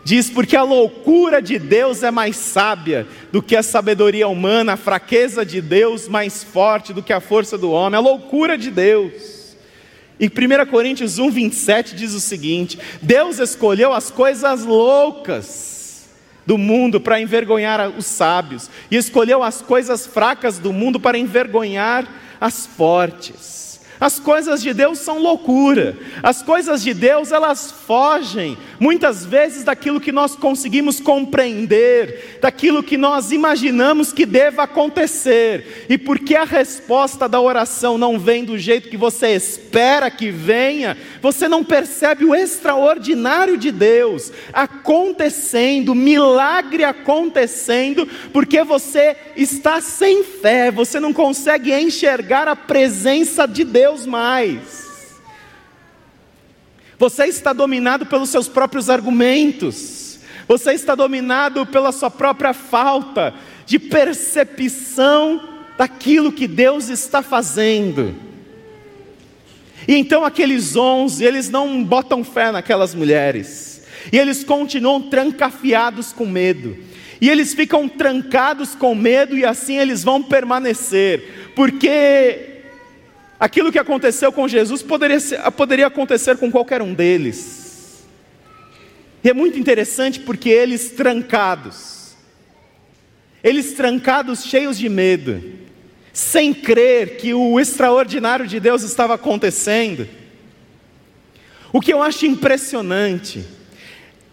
diz: 0.04 0.28
Porque 0.30 0.56
a 0.56 0.62
loucura 0.62 1.40
de 1.40 1.60
Deus 1.60 2.02
é 2.02 2.10
mais 2.10 2.36
sábia 2.36 3.06
do 3.30 3.40
que 3.40 3.54
a 3.54 3.62
sabedoria 3.62 4.26
humana, 4.26 4.72
a 4.72 4.76
fraqueza 4.76 5.44
de 5.46 5.60
Deus 5.60 6.08
mais 6.08 6.42
forte 6.42 6.92
do 6.92 7.02
que 7.02 7.12
a 7.12 7.20
força 7.20 7.56
do 7.56 7.70
homem, 7.70 7.96
a 7.96 8.00
loucura 8.00 8.58
de 8.58 8.70
Deus. 8.70 9.33
E 10.18 10.26
1 10.26 10.70
Coríntios 10.70 11.18
1, 11.18 11.30
27 11.30 11.94
diz 11.94 12.14
o 12.14 12.20
seguinte: 12.20 12.78
Deus 13.02 13.38
escolheu 13.38 13.92
as 13.92 14.10
coisas 14.10 14.64
loucas 14.64 16.06
do 16.46 16.58
mundo 16.58 17.00
para 17.00 17.20
envergonhar 17.20 17.88
os 17.96 18.06
sábios, 18.06 18.70
e 18.90 18.96
escolheu 18.96 19.42
as 19.42 19.62
coisas 19.62 20.06
fracas 20.06 20.58
do 20.58 20.72
mundo 20.72 21.00
para 21.00 21.18
envergonhar 21.18 22.06
as 22.40 22.66
fortes. 22.66 23.73
As 24.00 24.18
coisas 24.18 24.60
de 24.60 24.74
Deus 24.74 24.98
são 24.98 25.18
loucura. 25.18 25.96
As 26.22 26.42
coisas 26.42 26.82
de 26.82 26.92
Deus, 26.92 27.30
elas 27.30 27.70
fogem 27.70 28.58
muitas 28.80 29.24
vezes 29.24 29.62
daquilo 29.62 30.00
que 30.00 30.10
nós 30.10 30.34
conseguimos 30.34 30.98
compreender, 30.98 32.38
daquilo 32.40 32.82
que 32.82 32.96
nós 32.96 33.30
imaginamos 33.30 34.12
que 34.12 34.26
deva 34.26 34.64
acontecer. 34.64 35.86
E 35.88 35.96
porque 35.96 36.34
a 36.34 36.44
resposta 36.44 37.28
da 37.28 37.40
oração 37.40 37.96
não 37.96 38.18
vem 38.18 38.44
do 38.44 38.58
jeito 38.58 38.88
que 38.88 38.96
você 38.96 39.28
espera 39.28 40.10
que 40.10 40.30
venha, 40.30 40.96
você 41.22 41.48
não 41.48 41.62
percebe 41.62 42.24
o 42.24 42.34
extraordinário 42.34 43.56
de 43.56 43.70
Deus 43.70 44.32
acontecendo, 44.52 45.94
milagre 45.94 46.84
acontecendo, 46.84 48.08
porque 48.32 48.64
você 48.64 49.16
está 49.36 49.80
sem 49.80 50.24
fé, 50.24 50.70
você 50.70 50.98
não 50.98 51.12
consegue 51.12 51.72
enxergar 51.72 52.48
a 52.48 52.56
presença 52.56 53.46
de 53.46 53.62
Deus 53.62 53.83
Deus 53.84 54.06
mais. 54.06 55.20
Você 56.98 57.26
está 57.26 57.52
dominado 57.52 58.06
pelos 58.06 58.30
seus 58.30 58.48
próprios 58.48 58.88
argumentos, 58.88 60.20
você 60.48 60.72
está 60.72 60.94
dominado 60.94 61.66
pela 61.66 61.92
sua 61.92 62.10
própria 62.10 62.54
falta 62.54 63.34
de 63.66 63.78
percepção 63.78 65.66
daquilo 65.76 66.32
que 66.32 66.46
Deus 66.46 66.88
está 66.88 67.20
fazendo. 67.20 68.14
E 69.86 69.94
então 69.94 70.24
aqueles 70.24 70.74
onze, 70.76 71.22
eles 71.22 71.50
não 71.50 71.84
botam 71.84 72.24
fé 72.24 72.50
naquelas 72.50 72.94
mulheres, 72.94 73.82
e 74.10 74.18
eles 74.18 74.42
continuam 74.42 75.10
trancafiados 75.10 76.10
com 76.10 76.24
medo, 76.24 76.74
e 77.20 77.28
eles 77.28 77.52
ficam 77.52 77.86
trancados 77.86 78.74
com 78.74 78.94
medo, 78.94 79.36
e 79.36 79.44
assim 79.44 79.76
eles 79.76 80.02
vão 80.02 80.22
permanecer, 80.22 81.52
porque 81.54 82.53
Aquilo 83.38 83.72
que 83.72 83.78
aconteceu 83.78 84.32
com 84.32 84.46
Jesus 84.46 84.82
poderia, 84.82 85.20
poderia 85.56 85.86
acontecer 85.86 86.36
com 86.36 86.50
qualquer 86.50 86.80
um 86.80 86.94
deles. 86.94 88.04
E 89.22 89.30
é 89.30 89.32
muito 89.32 89.58
interessante 89.58 90.20
porque 90.20 90.50
eles 90.50 90.90
trancados, 90.90 92.14
eles 93.42 93.72
trancados 93.72 94.44
cheios 94.44 94.78
de 94.78 94.88
medo, 94.88 95.42
sem 96.12 96.54
crer 96.54 97.16
que 97.16 97.34
o 97.34 97.58
extraordinário 97.58 98.46
de 98.46 98.60
Deus 98.60 98.82
estava 98.82 99.14
acontecendo. 99.14 100.06
O 101.72 101.80
que 101.80 101.92
eu 101.92 102.02
acho 102.02 102.24
impressionante 102.24 103.44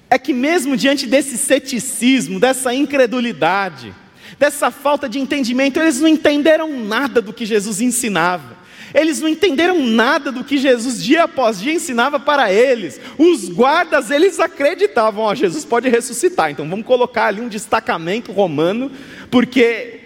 é 0.10 0.20
que, 0.20 0.34
mesmo 0.34 0.78
diante 0.78 1.08
desse 1.08 1.38
ceticismo, 1.38 2.40
dessa 2.40 2.74
incredulidade, 2.74 3.96
dessa 4.38 4.70
falta 4.70 5.08
de 5.08 5.20
entendimento, 5.20 5.80
eles 5.80 6.00
não 6.00 6.08
entenderam 6.08 6.80
nada 6.82 7.22
do 7.22 7.34
que 7.34 7.46
Jesus 7.46 7.80
ensinava. 7.80 8.61
Eles 8.94 9.22
não 9.22 9.30
entenderam 9.30 9.86
nada 9.86 10.32
do 10.32 10.44
que 10.44 10.58
Jesus 10.58 11.04
dia 11.04 11.24
após 11.24 11.60
dia 11.60 11.74
ensinava 11.74 12.20
para 12.20 12.52
eles. 12.52 13.00
Os 13.18 13.48
guardas, 13.50 14.12
eles 14.12 14.40
acreditavam, 14.40 15.24
ó, 15.24 15.36
Jesus 15.36 15.64
pode 15.64 15.90
ressuscitar. 15.90 16.52
Então 16.52 16.68
vamos 16.68 16.86
colocar 16.86 17.28
ali 17.28 17.42
um 17.42 17.48
destacamento 17.48 18.32
romano, 18.32 18.92
porque 19.30 20.00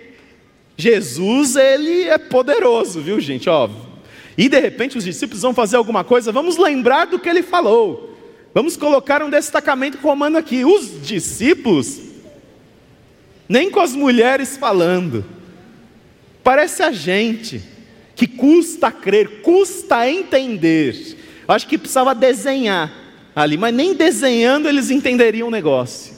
Jesus, 0.78 1.56
ele 1.56 2.04
é 2.04 2.17
poderoso, 2.17 3.02
viu, 3.02 3.19
gente? 3.19 3.50
Ó, 3.50 3.69
e 4.38 4.50
de 4.50 4.60
repente 4.60 4.98
os 4.98 5.04
discípulos 5.04 5.41
vão 5.41 5.54
fazer 5.54 5.78
alguma 5.78 6.04
coisa, 6.04 6.32
vamos 6.32 6.58
lembrar 6.58 7.06
do 7.06 7.19
que 7.19 7.30
ele 7.30 7.41
falou. 7.41 8.13
Vamos 8.54 8.78
colocar 8.78 9.21
um 9.21 9.30
destacamento 9.30 9.98
romano 9.98 10.38
aqui. 10.38 10.63
Os 10.63 11.06
discípulos, 11.06 12.00
nem 13.50 13.69
com 13.69 13.82
as 13.82 13.93
mulheres 13.93 14.56
falando, 14.56 15.26
parece 16.41 16.82
a 16.82 16.91
gente 16.91 17.62
que 18.15 18.25
custa 18.25 18.91
crer, 18.91 19.41
custa 19.41 20.10
entender. 20.10 21.17
Eu 21.47 21.54
acho 21.54 21.67
que 21.67 21.78
precisava 21.78 22.15
desenhar 22.15 22.91
ali, 23.36 23.58
mas 23.58 23.73
nem 23.73 23.93
desenhando 23.93 24.69
eles 24.69 24.89
entenderiam 24.89 25.49
o 25.49 25.51
negócio. 25.51 26.15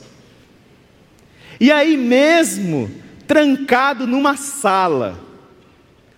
E 1.60 1.72
aí 1.72 1.96
mesmo, 1.96 2.88
trancado 3.26 4.06
numa 4.06 4.36
sala, 4.36 5.18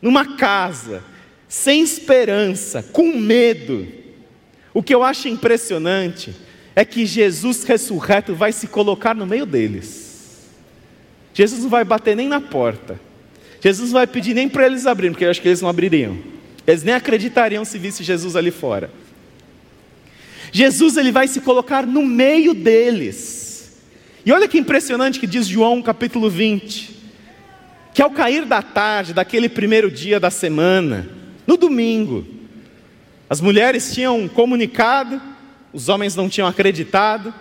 numa 0.03 0.37
casa, 0.37 1.03
sem 1.49 1.83
esperança, 1.83 2.83
com 2.83 3.17
medo, 3.17 3.89
o 4.75 4.83
que 4.83 4.95
eu 4.95 5.03
acho 5.03 5.29
impressionante 5.29 6.35
é 6.77 6.85
que 6.85 7.05
Jesus 7.07 7.65
ressurreto 7.65 8.35
vai 8.35 8.53
se 8.53 8.67
colocar 8.67 9.15
no 9.15 9.27
meio 9.27 9.47
deles. 9.47 10.51
Jesus 11.33 11.63
não 11.63 11.71
vai 11.71 11.85
bater 11.85 12.15
nem 12.15 12.29
na 12.29 12.41
porta. 12.41 13.01
Jesus 13.61 13.91
não 13.91 13.99
vai 13.99 14.07
pedir 14.07 14.35
nem 14.35 14.49
para 14.49 14.67
eles 14.67 14.87
abrirem, 14.87 15.13
porque 15.13 15.25
eu 15.25 15.31
acho 15.31 15.41
que 15.41 15.49
eles 15.49 15.61
não 15.61 15.69
abririam. 15.69 16.17
Eles 16.67 16.83
nem 16.83 16.95
acreditariam 16.95 17.65
se 17.65 17.79
visse 17.79 18.03
Jesus 18.03 18.35
ali 18.35 18.51
fora. 18.51 18.91
Jesus 20.53 20.97
ele 20.97 21.13
vai 21.13 21.29
se 21.29 21.41
colocar 21.41 21.87
no 21.87 22.05
meio 22.05 22.55
deles. 22.55 23.79
E 24.25 24.33
olha 24.33 24.49
que 24.49 24.59
impressionante 24.59 25.21
que 25.21 25.27
diz 25.27 25.47
João 25.47 25.83
capítulo 25.83 26.29
20, 26.29 26.97
que 27.95 28.03
ao 28.03 28.11
cair 28.11 28.45
da 28.45 28.63
tarde 28.63 29.13
daquele 29.13 29.49
primeiro 29.49 29.91
dia 29.91 30.19
da 30.19 30.31
semana, 30.31 31.09
no 31.47 31.57
domingo, 31.57 32.27
as 33.29 33.41
mulheres 33.41 33.95
tinham 33.95 34.27
comunicado, 34.29 35.21
os 35.73 35.89
homens 35.89 36.17
não 36.17 36.29
tinham 36.29 36.49
acreditado, 36.49 37.33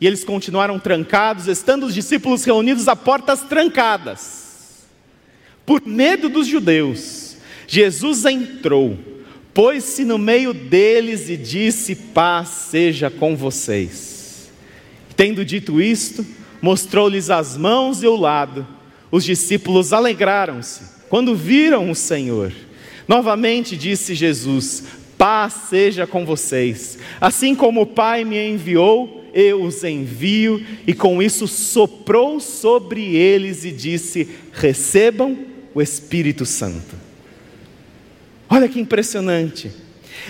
e 0.00 0.06
eles 0.06 0.24
continuaram 0.24 0.78
trancados, 0.78 1.46
estando 1.46 1.86
os 1.86 1.94
discípulos 1.94 2.44
reunidos 2.44 2.88
a 2.88 2.96
portas 2.96 3.40
trancadas. 3.42 4.51
Por 5.72 5.86
medo 5.86 6.28
dos 6.28 6.46
judeus, 6.46 7.34
Jesus 7.66 8.26
entrou, 8.26 8.98
pôs-se 9.54 10.04
no 10.04 10.18
meio 10.18 10.52
deles 10.52 11.30
e 11.30 11.36
disse: 11.38 11.94
Paz 11.94 12.48
seja 12.70 13.08
com 13.08 13.34
vocês. 13.34 14.52
Tendo 15.16 15.42
dito 15.46 15.80
isto, 15.80 16.26
mostrou-lhes 16.60 17.30
as 17.30 17.56
mãos 17.56 18.02
e 18.02 18.06
o 18.06 18.14
lado. 18.14 18.68
Os 19.10 19.24
discípulos 19.24 19.94
alegraram-se 19.94 20.82
quando 21.08 21.34
viram 21.34 21.90
o 21.90 21.94
Senhor. 21.94 22.52
Novamente 23.08 23.74
disse 23.74 24.14
Jesus: 24.14 24.84
Paz 25.16 25.54
seja 25.70 26.06
com 26.06 26.26
vocês. 26.26 26.98
Assim 27.18 27.54
como 27.54 27.80
o 27.80 27.86
Pai 27.86 28.26
me 28.26 28.46
enviou, 28.46 29.24
eu 29.32 29.62
os 29.62 29.82
envio. 29.82 30.62
E 30.86 30.92
com 30.92 31.22
isso 31.22 31.48
soprou 31.48 32.40
sobre 32.40 33.16
eles 33.16 33.64
e 33.64 33.70
disse: 33.70 34.28
Recebam 34.52 35.50
o 35.74 35.80
Espírito 35.80 36.44
Santo. 36.44 36.96
Olha 38.48 38.68
que 38.68 38.80
impressionante. 38.80 39.72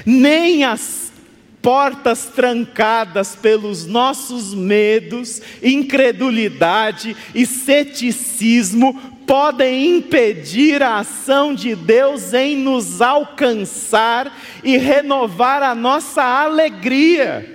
Nem 0.06 0.64
as 0.64 1.12
portas 1.60 2.26
trancadas 2.26 3.36
pelos 3.36 3.86
nossos 3.86 4.52
medos, 4.52 5.40
incredulidade 5.62 7.16
e 7.34 7.46
ceticismo 7.46 8.94
podem 9.26 9.96
impedir 9.96 10.82
a 10.82 10.98
ação 10.98 11.54
de 11.54 11.76
Deus 11.76 12.34
em 12.34 12.56
nos 12.56 13.00
alcançar 13.00 14.36
e 14.64 14.76
renovar 14.76 15.62
a 15.62 15.74
nossa 15.74 16.22
alegria 16.22 17.48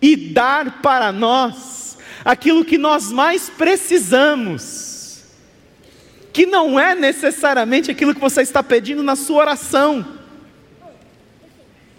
e 0.00 0.16
dar 0.16 0.82
para 0.82 1.12
nós 1.12 1.98
aquilo 2.24 2.64
que 2.64 2.78
nós 2.78 3.12
mais 3.12 3.50
precisamos 3.50 4.91
que 6.32 6.46
não 6.46 6.80
é 6.80 6.94
necessariamente 6.94 7.90
aquilo 7.90 8.14
que 8.14 8.20
você 8.20 8.40
está 8.40 8.62
pedindo 8.62 9.02
na 9.02 9.14
sua 9.14 9.38
oração. 9.38 10.20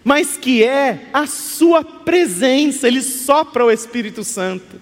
mas 0.04 0.36
que 0.36 0.62
é 0.62 1.06
a 1.14 1.26
Sua 1.26 1.82
presença, 1.82 2.86
Ele 2.86 3.00
sopra 3.00 3.64
o 3.64 3.70
Espírito 3.70 4.22
Santo, 4.22 4.78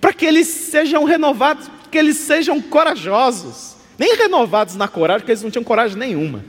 para 0.00 0.12
que 0.12 0.24
eles 0.24 0.46
sejam 0.46 1.02
renovados, 1.02 1.68
que 1.90 1.98
eles 1.98 2.18
sejam 2.18 2.62
corajosos, 2.62 3.74
nem 3.98 4.14
renovados 4.14 4.76
na 4.76 4.86
coragem, 4.86 5.22
porque 5.22 5.32
eles 5.32 5.42
não 5.42 5.50
tinham 5.50 5.64
coragem 5.64 5.98
nenhuma, 5.98 6.44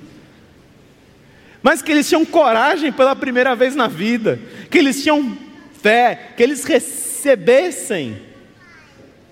mas 1.64 1.82
que 1.82 1.92
eles 1.92 2.08
tinham 2.08 2.24
coragem 2.24 2.92
pela 2.92 3.16
primeira 3.16 3.56
vez 3.56 3.76
na 3.76 3.88
vida, 3.88 4.40
que 4.70 4.78
eles 4.78 5.02
tinham 5.02 5.36
fé, 5.82 6.34
que 6.38 6.44
eles 6.44 6.64
recebessem, 6.64 8.22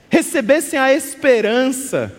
recebessem 0.09 0.79
a 0.79 0.91
esperança, 0.91 2.11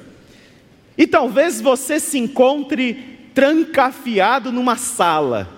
e 0.97 1.07
talvez 1.07 1.61
você 1.61 1.99
se 1.99 2.19
encontre 2.19 3.31
trancafiado 3.35 4.53
numa 4.53 4.77
sala, 4.77 5.49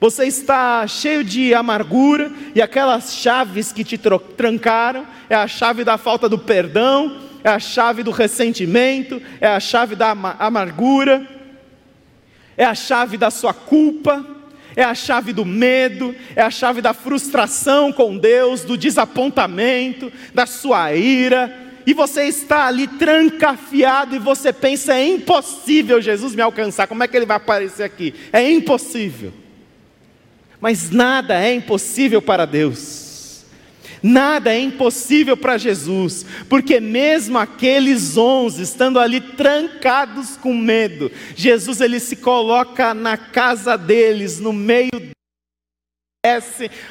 você 0.00 0.24
está 0.24 0.86
cheio 0.86 1.22
de 1.22 1.52
amargura 1.52 2.32
e 2.54 2.62
aquelas 2.62 3.14
chaves 3.14 3.70
que 3.70 3.84
te 3.84 3.98
trancaram 3.98 5.06
é 5.28 5.34
a 5.34 5.46
chave 5.46 5.84
da 5.84 5.98
falta 5.98 6.26
do 6.26 6.38
perdão, 6.38 7.20
é 7.44 7.50
a 7.50 7.58
chave 7.58 8.02
do 8.02 8.10
ressentimento, 8.10 9.20
é 9.42 9.46
a 9.46 9.60
chave 9.60 9.94
da 9.94 10.10
amargura, 10.38 11.28
é 12.56 12.64
a 12.64 12.74
chave 12.74 13.18
da 13.18 13.30
sua 13.30 13.52
culpa, 13.52 14.24
é 14.74 14.82
a 14.82 14.94
chave 14.94 15.34
do 15.34 15.44
medo, 15.44 16.14
é 16.34 16.40
a 16.40 16.50
chave 16.50 16.80
da 16.80 16.94
frustração 16.94 17.92
com 17.92 18.16
Deus, 18.16 18.62
do 18.62 18.78
desapontamento, 18.78 20.10
da 20.32 20.46
sua 20.46 20.94
ira, 20.94 21.69
e 21.90 21.92
você 21.92 22.22
está 22.22 22.66
ali 22.66 22.86
trancafiado 22.86 24.14
e 24.14 24.18
você 24.20 24.52
pensa: 24.52 24.94
é 24.94 25.04
impossível 25.04 26.00
Jesus 26.00 26.36
me 26.36 26.42
alcançar, 26.42 26.86
como 26.86 27.02
é 27.02 27.08
que 27.08 27.16
ele 27.16 27.26
vai 27.26 27.36
aparecer 27.36 27.82
aqui? 27.82 28.14
É 28.32 28.48
impossível. 28.48 29.32
Mas 30.60 30.90
nada 30.90 31.42
é 31.42 31.52
impossível 31.52 32.22
para 32.22 32.46
Deus. 32.46 33.44
Nada 34.02 34.54
é 34.54 34.58
impossível 34.58 35.36
para 35.36 35.58
Jesus, 35.58 36.24
porque 36.48 36.80
mesmo 36.80 37.36
aqueles 37.36 38.16
onze 38.16 38.62
estando 38.62 38.98
ali 38.98 39.20
trancados 39.20 40.36
com 40.36 40.54
medo, 40.54 41.10
Jesus 41.34 41.80
ele 41.80 41.98
se 41.98 42.16
coloca 42.16 42.94
na 42.94 43.18
casa 43.18 43.76
deles, 43.76 44.38
no 44.38 44.52
meio 44.52 45.10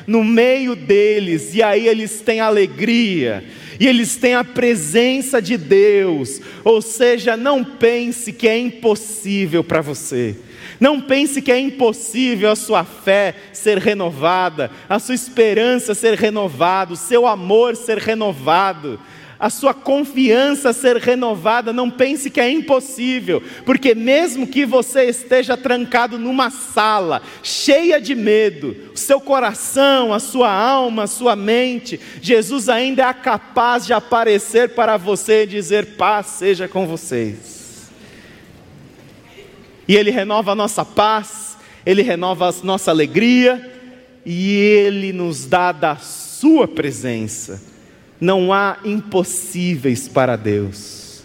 no 0.07 0.23
meio 0.23 0.75
deles, 0.75 1.53
e 1.53 1.61
aí 1.61 1.87
eles 1.87 2.19
têm 2.19 2.39
alegria, 2.39 3.43
e 3.79 3.85
eles 3.85 4.15
têm 4.15 4.33
a 4.33 4.43
presença 4.43 5.39
de 5.39 5.55
Deus. 5.55 6.41
Ou 6.63 6.81
seja, 6.81 7.37
não 7.37 7.63
pense 7.63 8.33
que 8.33 8.47
é 8.47 8.57
impossível 8.57 9.63
para 9.63 9.81
você. 9.81 10.35
Não 10.79 10.99
pense 10.99 11.43
que 11.43 11.51
é 11.51 11.59
impossível 11.59 12.49
a 12.49 12.55
sua 12.55 12.83
fé 12.83 13.35
ser 13.53 13.77
renovada, 13.77 14.71
a 14.89 14.97
sua 14.97 15.13
esperança 15.13 15.93
ser 15.93 16.15
renovada, 16.15 16.93
o 16.93 16.97
seu 16.97 17.27
amor 17.27 17.75
ser 17.75 17.99
renovado, 17.99 18.99
a 19.39 19.49
sua 19.49 19.73
confiança 19.73 20.73
ser 20.73 20.97
renovada. 20.97 21.71
Não 21.71 21.89
pense 21.89 22.30
que 22.30 22.41
é 22.41 22.49
impossível, 22.49 23.41
porque 23.65 23.95
mesmo 23.95 24.45
que 24.45 24.65
você 24.65 25.06
esteja 25.06 25.56
trancado 25.56 26.19
numa 26.19 26.49
sala 26.49 27.21
cheia 27.41 28.02
de 28.02 28.15
medo, 28.15 28.75
o 28.93 28.97
seu 28.97 29.21
coração, 29.21 30.13
a 30.13 30.19
sua 30.19 30.52
alma, 30.52 31.04
a 31.04 31.08
sua 31.08 31.36
mente, 31.36 31.99
Jesus 32.21 32.67
ainda 32.69 33.08
é 33.08 33.13
capaz 33.13 33.86
de 33.86 33.93
aparecer 33.93 34.69
para 34.69 34.97
você 34.97 35.43
e 35.43 35.47
dizer: 35.47 35.95
paz 35.95 36.25
seja 36.28 36.67
com 36.67 36.86
vocês 36.86 37.60
e 39.89 39.95
Ele 39.95 40.12
renova 40.12 40.52
a 40.52 40.56
nossa 40.56 40.86
paz, 40.86 41.58
Ele 41.84 42.04
renova 42.04 42.47
a 42.47 42.54
nossa 42.62 42.91
alegria, 42.91 43.73
e 44.23 44.54
Ele 44.56 45.12
nos 45.12 45.47
dá 45.47 45.71
da 45.71 45.95
Sua 45.95 46.67
presença. 46.67 47.68
Não 48.19 48.51
há 48.51 48.77
impossíveis 48.84 50.08
para 50.08 50.36
Deus. 50.36 51.23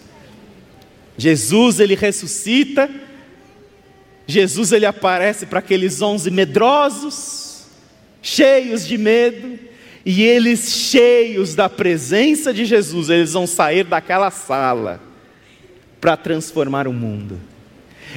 Jesus, 1.17 1.79
Ele 1.79 1.95
ressuscita, 1.95 2.89
Jesus, 4.27 4.71
Ele 4.71 4.85
aparece 4.85 5.45
para 5.45 5.59
aqueles 5.59 6.01
onze 6.01 6.31
medrosos, 6.31 7.65
cheios 8.21 8.85
de 8.85 8.97
medo, 8.97 9.59
e 10.05 10.21
eles, 10.23 10.71
cheios 10.71 11.55
da 11.55 11.67
presença 11.67 12.53
de 12.53 12.63
Jesus, 12.63 13.09
eles 13.09 13.33
vão 13.33 13.47
sair 13.47 13.83
daquela 13.83 14.29
sala 14.29 15.01
para 15.99 16.15
transformar 16.15 16.87
o 16.87 16.93
mundo. 16.93 17.39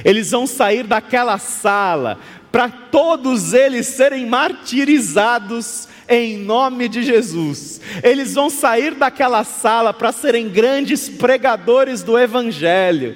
Eles 0.03 0.31
vão 0.31 0.47
sair 0.47 0.83
daquela 0.83 1.37
sala 1.37 2.19
para 2.51 2.69
todos 2.69 3.53
eles 3.53 3.87
serem 3.87 4.25
martirizados 4.25 5.87
em 6.07 6.37
nome 6.37 6.89
de 6.89 7.03
Jesus. 7.03 7.79
Eles 8.03 8.33
vão 8.33 8.49
sair 8.49 8.95
daquela 8.95 9.43
sala 9.43 9.93
para 9.93 10.11
serem 10.11 10.49
grandes 10.49 11.07
pregadores 11.07 12.01
do 12.01 12.17
Evangelho. 12.17 13.15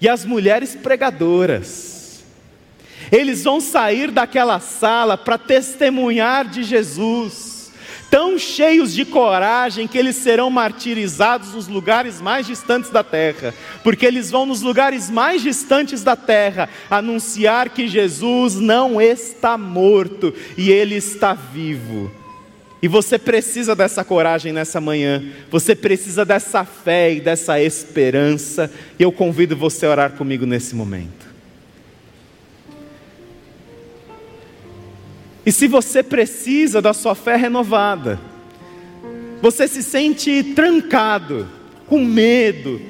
E 0.00 0.08
as 0.08 0.24
mulheres 0.24 0.74
pregadoras. 0.76 2.22
Eles 3.10 3.42
vão 3.42 3.60
sair 3.60 4.10
daquela 4.10 4.60
sala 4.60 5.18
para 5.18 5.36
testemunhar 5.36 6.46
de 6.46 6.62
Jesus 6.62 7.49
tão 8.10 8.36
cheios 8.36 8.92
de 8.92 9.04
coragem 9.04 9.86
que 9.86 9.96
eles 9.96 10.16
serão 10.16 10.50
martirizados 10.50 11.54
nos 11.54 11.68
lugares 11.68 12.20
mais 12.20 12.46
distantes 12.46 12.90
da 12.90 13.04
terra, 13.04 13.54
porque 13.84 14.04
eles 14.04 14.30
vão 14.30 14.44
nos 14.44 14.60
lugares 14.60 15.08
mais 15.08 15.40
distantes 15.40 16.02
da 16.02 16.16
terra 16.16 16.68
anunciar 16.90 17.70
que 17.70 17.86
Jesus 17.86 18.56
não 18.56 19.00
está 19.00 19.56
morto 19.56 20.34
e 20.58 20.70
ele 20.70 20.96
está 20.96 21.32
vivo. 21.32 22.10
E 22.82 22.88
você 22.88 23.18
precisa 23.18 23.76
dessa 23.76 24.02
coragem 24.02 24.52
nessa 24.52 24.80
manhã, 24.80 25.22
você 25.50 25.76
precisa 25.76 26.24
dessa 26.24 26.64
fé 26.64 27.12
e 27.12 27.20
dessa 27.20 27.60
esperança, 27.60 28.72
e 28.98 29.02
eu 29.02 29.12
convido 29.12 29.54
você 29.54 29.86
a 29.86 29.90
orar 29.90 30.12
comigo 30.12 30.46
nesse 30.46 30.74
momento. 30.74 31.29
E 35.50 35.52
se 35.52 35.66
você 35.66 36.00
precisa 36.00 36.80
da 36.80 36.92
sua 36.92 37.12
fé 37.12 37.34
renovada, 37.34 38.20
você 39.42 39.66
se 39.66 39.82
sente 39.82 40.44
trancado, 40.54 41.48
com 41.88 42.04
medo, 42.04 42.80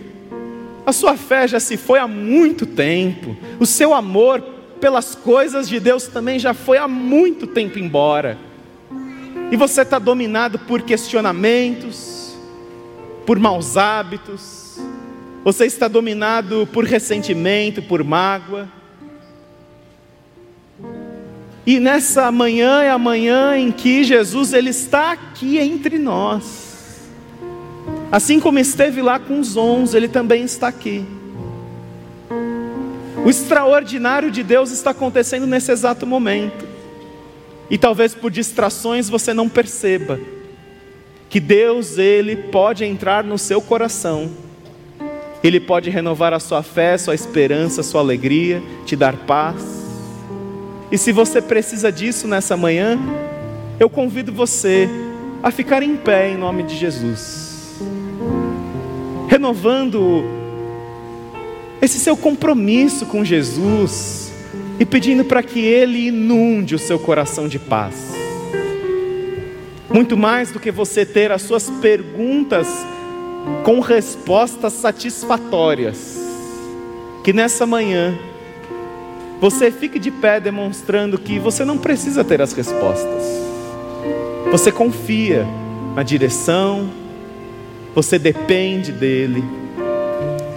a 0.84 0.92
sua 0.92 1.16
fé 1.16 1.48
já 1.48 1.58
se 1.58 1.78
foi 1.78 1.98
há 1.98 2.06
muito 2.06 2.66
tempo, 2.66 3.34
o 3.58 3.64
seu 3.64 3.94
amor 3.94 4.42
pelas 4.78 5.14
coisas 5.14 5.70
de 5.70 5.80
Deus 5.80 6.06
também 6.06 6.38
já 6.38 6.52
foi 6.52 6.76
há 6.76 6.86
muito 6.86 7.46
tempo 7.46 7.78
embora, 7.78 8.36
e 9.50 9.56
você 9.56 9.80
está 9.80 9.98
dominado 9.98 10.58
por 10.58 10.82
questionamentos, 10.82 12.36
por 13.24 13.38
maus 13.38 13.78
hábitos, 13.78 14.78
você 15.42 15.64
está 15.64 15.88
dominado 15.88 16.68
por 16.70 16.84
ressentimento, 16.84 17.80
por 17.80 18.04
mágoa, 18.04 18.68
e 21.66 21.78
nessa 21.78 22.32
manhã 22.32 22.82
é 22.82 22.90
a 22.90 22.98
manhã 22.98 23.56
em 23.56 23.70
que 23.70 24.02
Jesus 24.02 24.52
ele 24.52 24.70
está 24.70 25.12
aqui 25.12 25.58
entre 25.58 25.98
nós. 25.98 27.08
Assim 28.10 28.40
como 28.40 28.58
esteve 28.58 29.02
lá 29.02 29.18
com 29.18 29.38
os 29.38 29.56
onze, 29.56 29.96
ele 29.96 30.08
também 30.08 30.42
está 30.44 30.68
aqui. 30.68 31.04
O 33.24 33.28
extraordinário 33.28 34.30
de 34.30 34.42
Deus 34.42 34.70
está 34.70 34.90
acontecendo 34.90 35.46
nesse 35.46 35.70
exato 35.70 36.06
momento. 36.06 36.66
E 37.68 37.76
talvez 37.76 38.14
por 38.14 38.30
distrações 38.30 39.08
você 39.08 39.34
não 39.34 39.48
perceba 39.48 40.18
que 41.28 41.38
Deus 41.38 41.98
ele 41.98 42.34
pode 42.34 42.84
entrar 42.84 43.22
no 43.22 43.38
seu 43.38 43.60
coração. 43.60 44.30
Ele 45.44 45.60
pode 45.60 45.90
renovar 45.90 46.32
a 46.32 46.40
sua 46.40 46.62
fé, 46.62 46.98
sua 46.98 47.14
esperança, 47.14 47.82
sua 47.82 48.00
alegria, 48.00 48.62
te 48.84 48.96
dar 48.96 49.14
paz 49.14 49.79
e 50.90 50.98
se 50.98 51.12
você 51.12 51.40
precisa 51.40 51.92
disso 51.92 52.26
nessa 52.26 52.56
manhã, 52.56 52.98
eu 53.78 53.88
convido 53.88 54.32
você 54.32 54.88
a 55.42 55.50
ficar 55.50 55.82
em 55.82 55.96
pé 55.96 56.30
em 56.30 56.36
nome 56.36 56.64
de 56.64 56.76
Jesus, 56.76 57.80
renovando 59.28 60.24
esse 61.80 61.98
seu 61.98 62.16
compromisso 62.16 63.06
com 63.06 63.24
Jesus 63.24 64.32
e 64.78 64.84
pedindo 64.84 65.24
para 65.24 65.42
que 65.42 65.60
Ele 65.60 66.08
inunde 66.08 66.74
o 66.74 66.78
seu 66.78 66.98
coração 66.98 67.46
de 67.46 67.58
paz. 67.58 68.12
Muito 69.88 70.16
mais 70.16 70.50
do 70.50 70.60
que 70.60 70.70
você 70.70 71.06
ter 71.06 71.30
as 71.32 71.42
suas 71.42 71.70
perguntas 71.70 72.68
com 73.64 73.80
respostas 73.80 74.72
satisfatórias, 74.72 76.18
que 77.24 77.32
nessa 77.32 77.64
manhã 77.64 78.18
você 79.40 79.70
fique 79.70 79.98
de 79.98 80.10
pé 80.10 80.38
demonstrando 80.38 81.18
que 81.18 81.38
você 81.38 81.64
não 81.64 81.78
precisa 81.78 82.22
ter 82.22 82.42
as 82.42 82.52
respostas. 82.52 83.24
Você 84.50 84.70
confia 84.70 85.46
na 85.94 86.02
direção, 86.02 86.90
você 87.94 88.18
depende 88.18 88.92
dele. 88.92 89.42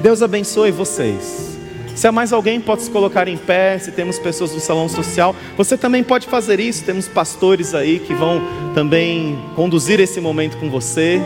Deus 0.01 0.21
abençoe 0.21 0.71
vocês. 0.71 1.57
Se 1.95 2.07
há 2.07 2.11
mais 2.11 2.33
alguém, 2.33 2.59
pode 2.59 2.81
se 2.81 2.89
colocar 2.89 3.27
em 3.27 3.37
pé. 3.37 3.77
Se 3.77 3.91
temos 3.91 4.19
pessoas 4.19 4.51
do 4.51 4.59
salão 4.59 4.89
social, 4.89 5.35
você 5.55 5.77
também 5.77 6.03
pode 6.03 6.27
fazer 6.27 6.59
isso. 6.59 6.83
Temos 6.83 7.07
pastores 7.07 7.73
aí 7.73 7.99
que 7.99 8.13
vão 8.13 8.41
também 8.73 9.39
conduzir 9.55 9.99
esse 9.99 10.19
momento 10.19 10.57
com 10.57 10.69
você. 10.69 11.21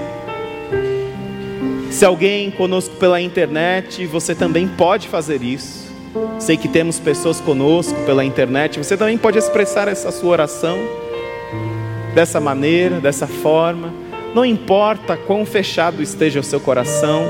Se 1.89 2.05
alguém 2.05 2.51
conosco 2.51 2.95
pela 2.97 3.19
internet, 3.19 4.05
você 4.05 4.35
também 4.35 4.67
pode 4.67 5.07
fazer 5.07 5.41
isso. 5.41 5.86
Sei 6.39 6.57
que 6.57 6.67
temos 6.67 6.99
pessoas 6.99 7.39
conosco 7.39 7.97
pela 8.05 8.23
internet, 8.23 8.77
você 8.77 8.95
também 8.95 9.17
pode 9.17 9.37
expressar 9.37 9.87
essa 9.87 10.11
sua 10.11 10.31
oração 10.31 10.77
dessa 12.13 12.39
maneira, 12.39 12.99
dessa 12.99 13.27
forma. 13.27 13.93
Não 14.33 14.45
importa 14.45 15.17
quão 15.17 15.45
fechado 15.45 16.01
esteja 16.01 16.39
o 16.39 16.43
seu 16.43 16.59
coração, 16.59 17.25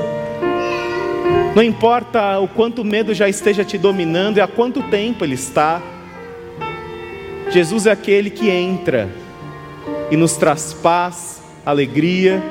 não 1.54 1.62
importa 1.62 2.38
o 2.38 2.46
quanto 2.46 2.82
o 2.82 2.84
medo 2.84 3.12
já 3.12 3.28
esteja 3.28 3.64
te 3.64 3.76
dominando 3.76 4.36
e 4.36 4.40
há 4.40 4.46
quanto 4.46 4.82
tempo 4.84 5.24
ele 5.24 5.34
está, 5.34 5.82
Jesus 7.50 7.86
é 7.86 7.90
aquele 7.90 8.30
que 8.30 8.48
entra 8.48 9.08
e 10.10 10.16
nos 10.16 10.36
traz 10.36 10.72
paz, 10.72 11.42
alegria 11.64 12.42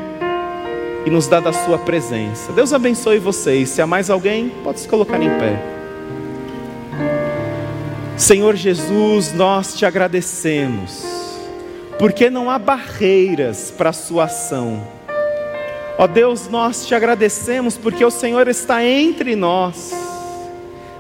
e 1.06 1.10
nos 1.10 1.28
dá 1.28 1.40
da 1.40 1.54
sua 1.54 1.78
presença. 1.78 2.52
Deus 2.52 2.74
abençoe 2.74 3.20
vocês. 3.20 3.70
Se 3.70 3.82
há 3.82 3.88
mais 3.88 4.10
alguém, 4.10 4.50
pode 4.64 4.80
se 4.82 4.88
colocar 4.88 5.22
em 5.22 5.30
pé. 5.40 5.77
Senhor 8.18 8.56
Jesus, 8.56 9.32
nós 9.32 9.76
te 9.76 9.86
agradecemos, 9.86 11.06
porque 12.00 12.32
não 12.32 12.50
há 12.50 12.58
barreiras 12.58 13.72
para 13.72 13.92
a 13.92 13.94
sua 13.94 14.24
ação. 14.24 14.86
Ó 16.00 16.08
Deus, 16.08 16.50
nós 16.50 16.88
te 16.88 16.96
agradecemos 16.96 17.78
porque 17.78 18.04
o 18.04 18.10
Senhor 18.10 18.48
está 18.48 18.84
entre 18.84 19.36
nós, 19.36 19.94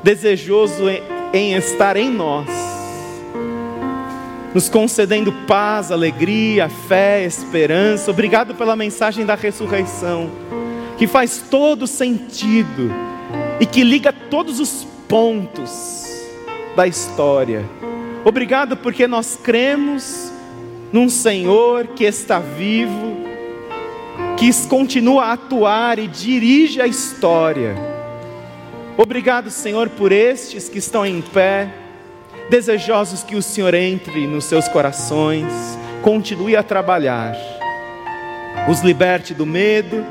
desejoso 0.03 0.84
em 1.34 1.56
estar 1.56 1.97
em 1.97 2.12
nós 2.12 2.47
nos 4.53 4.69
concedendo 4.69 5.32
paz, 5.45 5.91
alegria, 5.91 6.67
fé, 6.88 7.23
esperança. 7.23 8.10
Obrigado 8.10 8.56
pela 8.56 8.75
mensagem 8.75 9.23
da 9.23 9.36
ressurreição, 9.36 10.32
que 10.97 11.06
faz 11.06 11.43
todo 11.47 11.86
sentido 11.86 12.91
e 13.60 13.65
que 13.67 13.84
liga 13.84 14.12
todos 14.12 14.60
os 14.60 14.88
pontos 15.08 16.07
da 16.78 16.86
história. 16.86 17.66
Obrigado 18.24 18.78
porque 18.78 19.08
nós 19.08 19.36
cremos 19.42 20.32
num 20.94 21.10
Senhor 21.10 21.88
que 21.88 22.04
está 22.04 22.38
vivo, 22.38 23.18
que 24.38 24.54
continua 24.68 25.26
a 25.26 25.34
atuar 25.34 25.98
e 25.98 26.08
dirige 26.08 26.80
a 26.80 26.86
história. 26.86 27.76
Obrigado, 28.96 29.50
Senhor, 29.50 29.90
por 29.90 30.12
estes 30.12 30.70
que 30.70 30.78
estão 30.78 31.04
em 31.04 31.20
pé 31.20 31.68
desejosos 32.48 33.24
que 33.24 33.36
o 33.36 33.42
Senhor 33.42 33.74
entre 33.74 34.28
nos 34.28 34.46
seus 34.46 34.68
corações, 34.68 35.52
continue 36.04 36.56
a 36.56 36.62
trabalhar, 36.62 37.36
os 38.70 38.82
liberte 38.82 39.34
do 39.34 39.48
medo, 39.48 40.06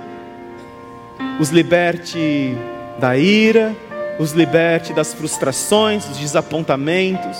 os 1.38 1.50
liberte 1.50 2.56
da 2.98 3.16
ira, 3.16 3.72
os 4.18 4.32
liberte 4.32 4.92
das 4.92 5.12
frustrações, 5.12 6.04
dos 6.06 6.18
desapontamentos, 6.18 7.38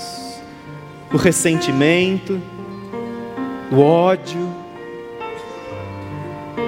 do 1.11 1.17
ressentimento, 1.17 2.41
do 3.71 3.81
ódio. 3.81 4.49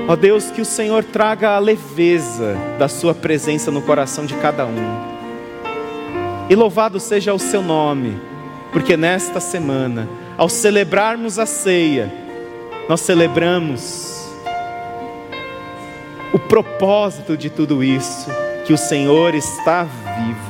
Ó 0.07 0.17
Deus, 0.17 0.51
que 0.51 0.63
o 0.63 0.65
Senhor 0.65 1.05
traga 1.05 1.51
a 1.51 1.59
leveza 1.59 2.57
da 2.79 2.89
Sua 2.89 3.15
presença 3.15 3.71
no 3.71 3.83
coração 3.83 4.25
de 4.25 4.35
cada 4.35 4.65
um. 4.65 5.09
E 6.49 6.55
louvado 6.55 6.99
seja 6.99 7.35
o 7.35 7.39
seu 7.39 7.63
nome, 7.63 8.19
porque 8.73 8.97
nesta 8.97 9.39
semana, 9.39 10.09
ao 10.37 10.49
celebrarmos 10.49 11.39
a 11.39 11.45
ceia, 11.45 12.11
nós 12.89 13.01
celebramos 13.03 14.27
o 16.33 16.39
propósito 16.39 17.37
de 17.37 17.51
tudo 17.51 17.85
isso, 17.85 18.31
que 18.69 18.75
o 18.75 18.77
Senhor 18.77 19.35
está 19.35 19.85
vivo. 19.85 20.48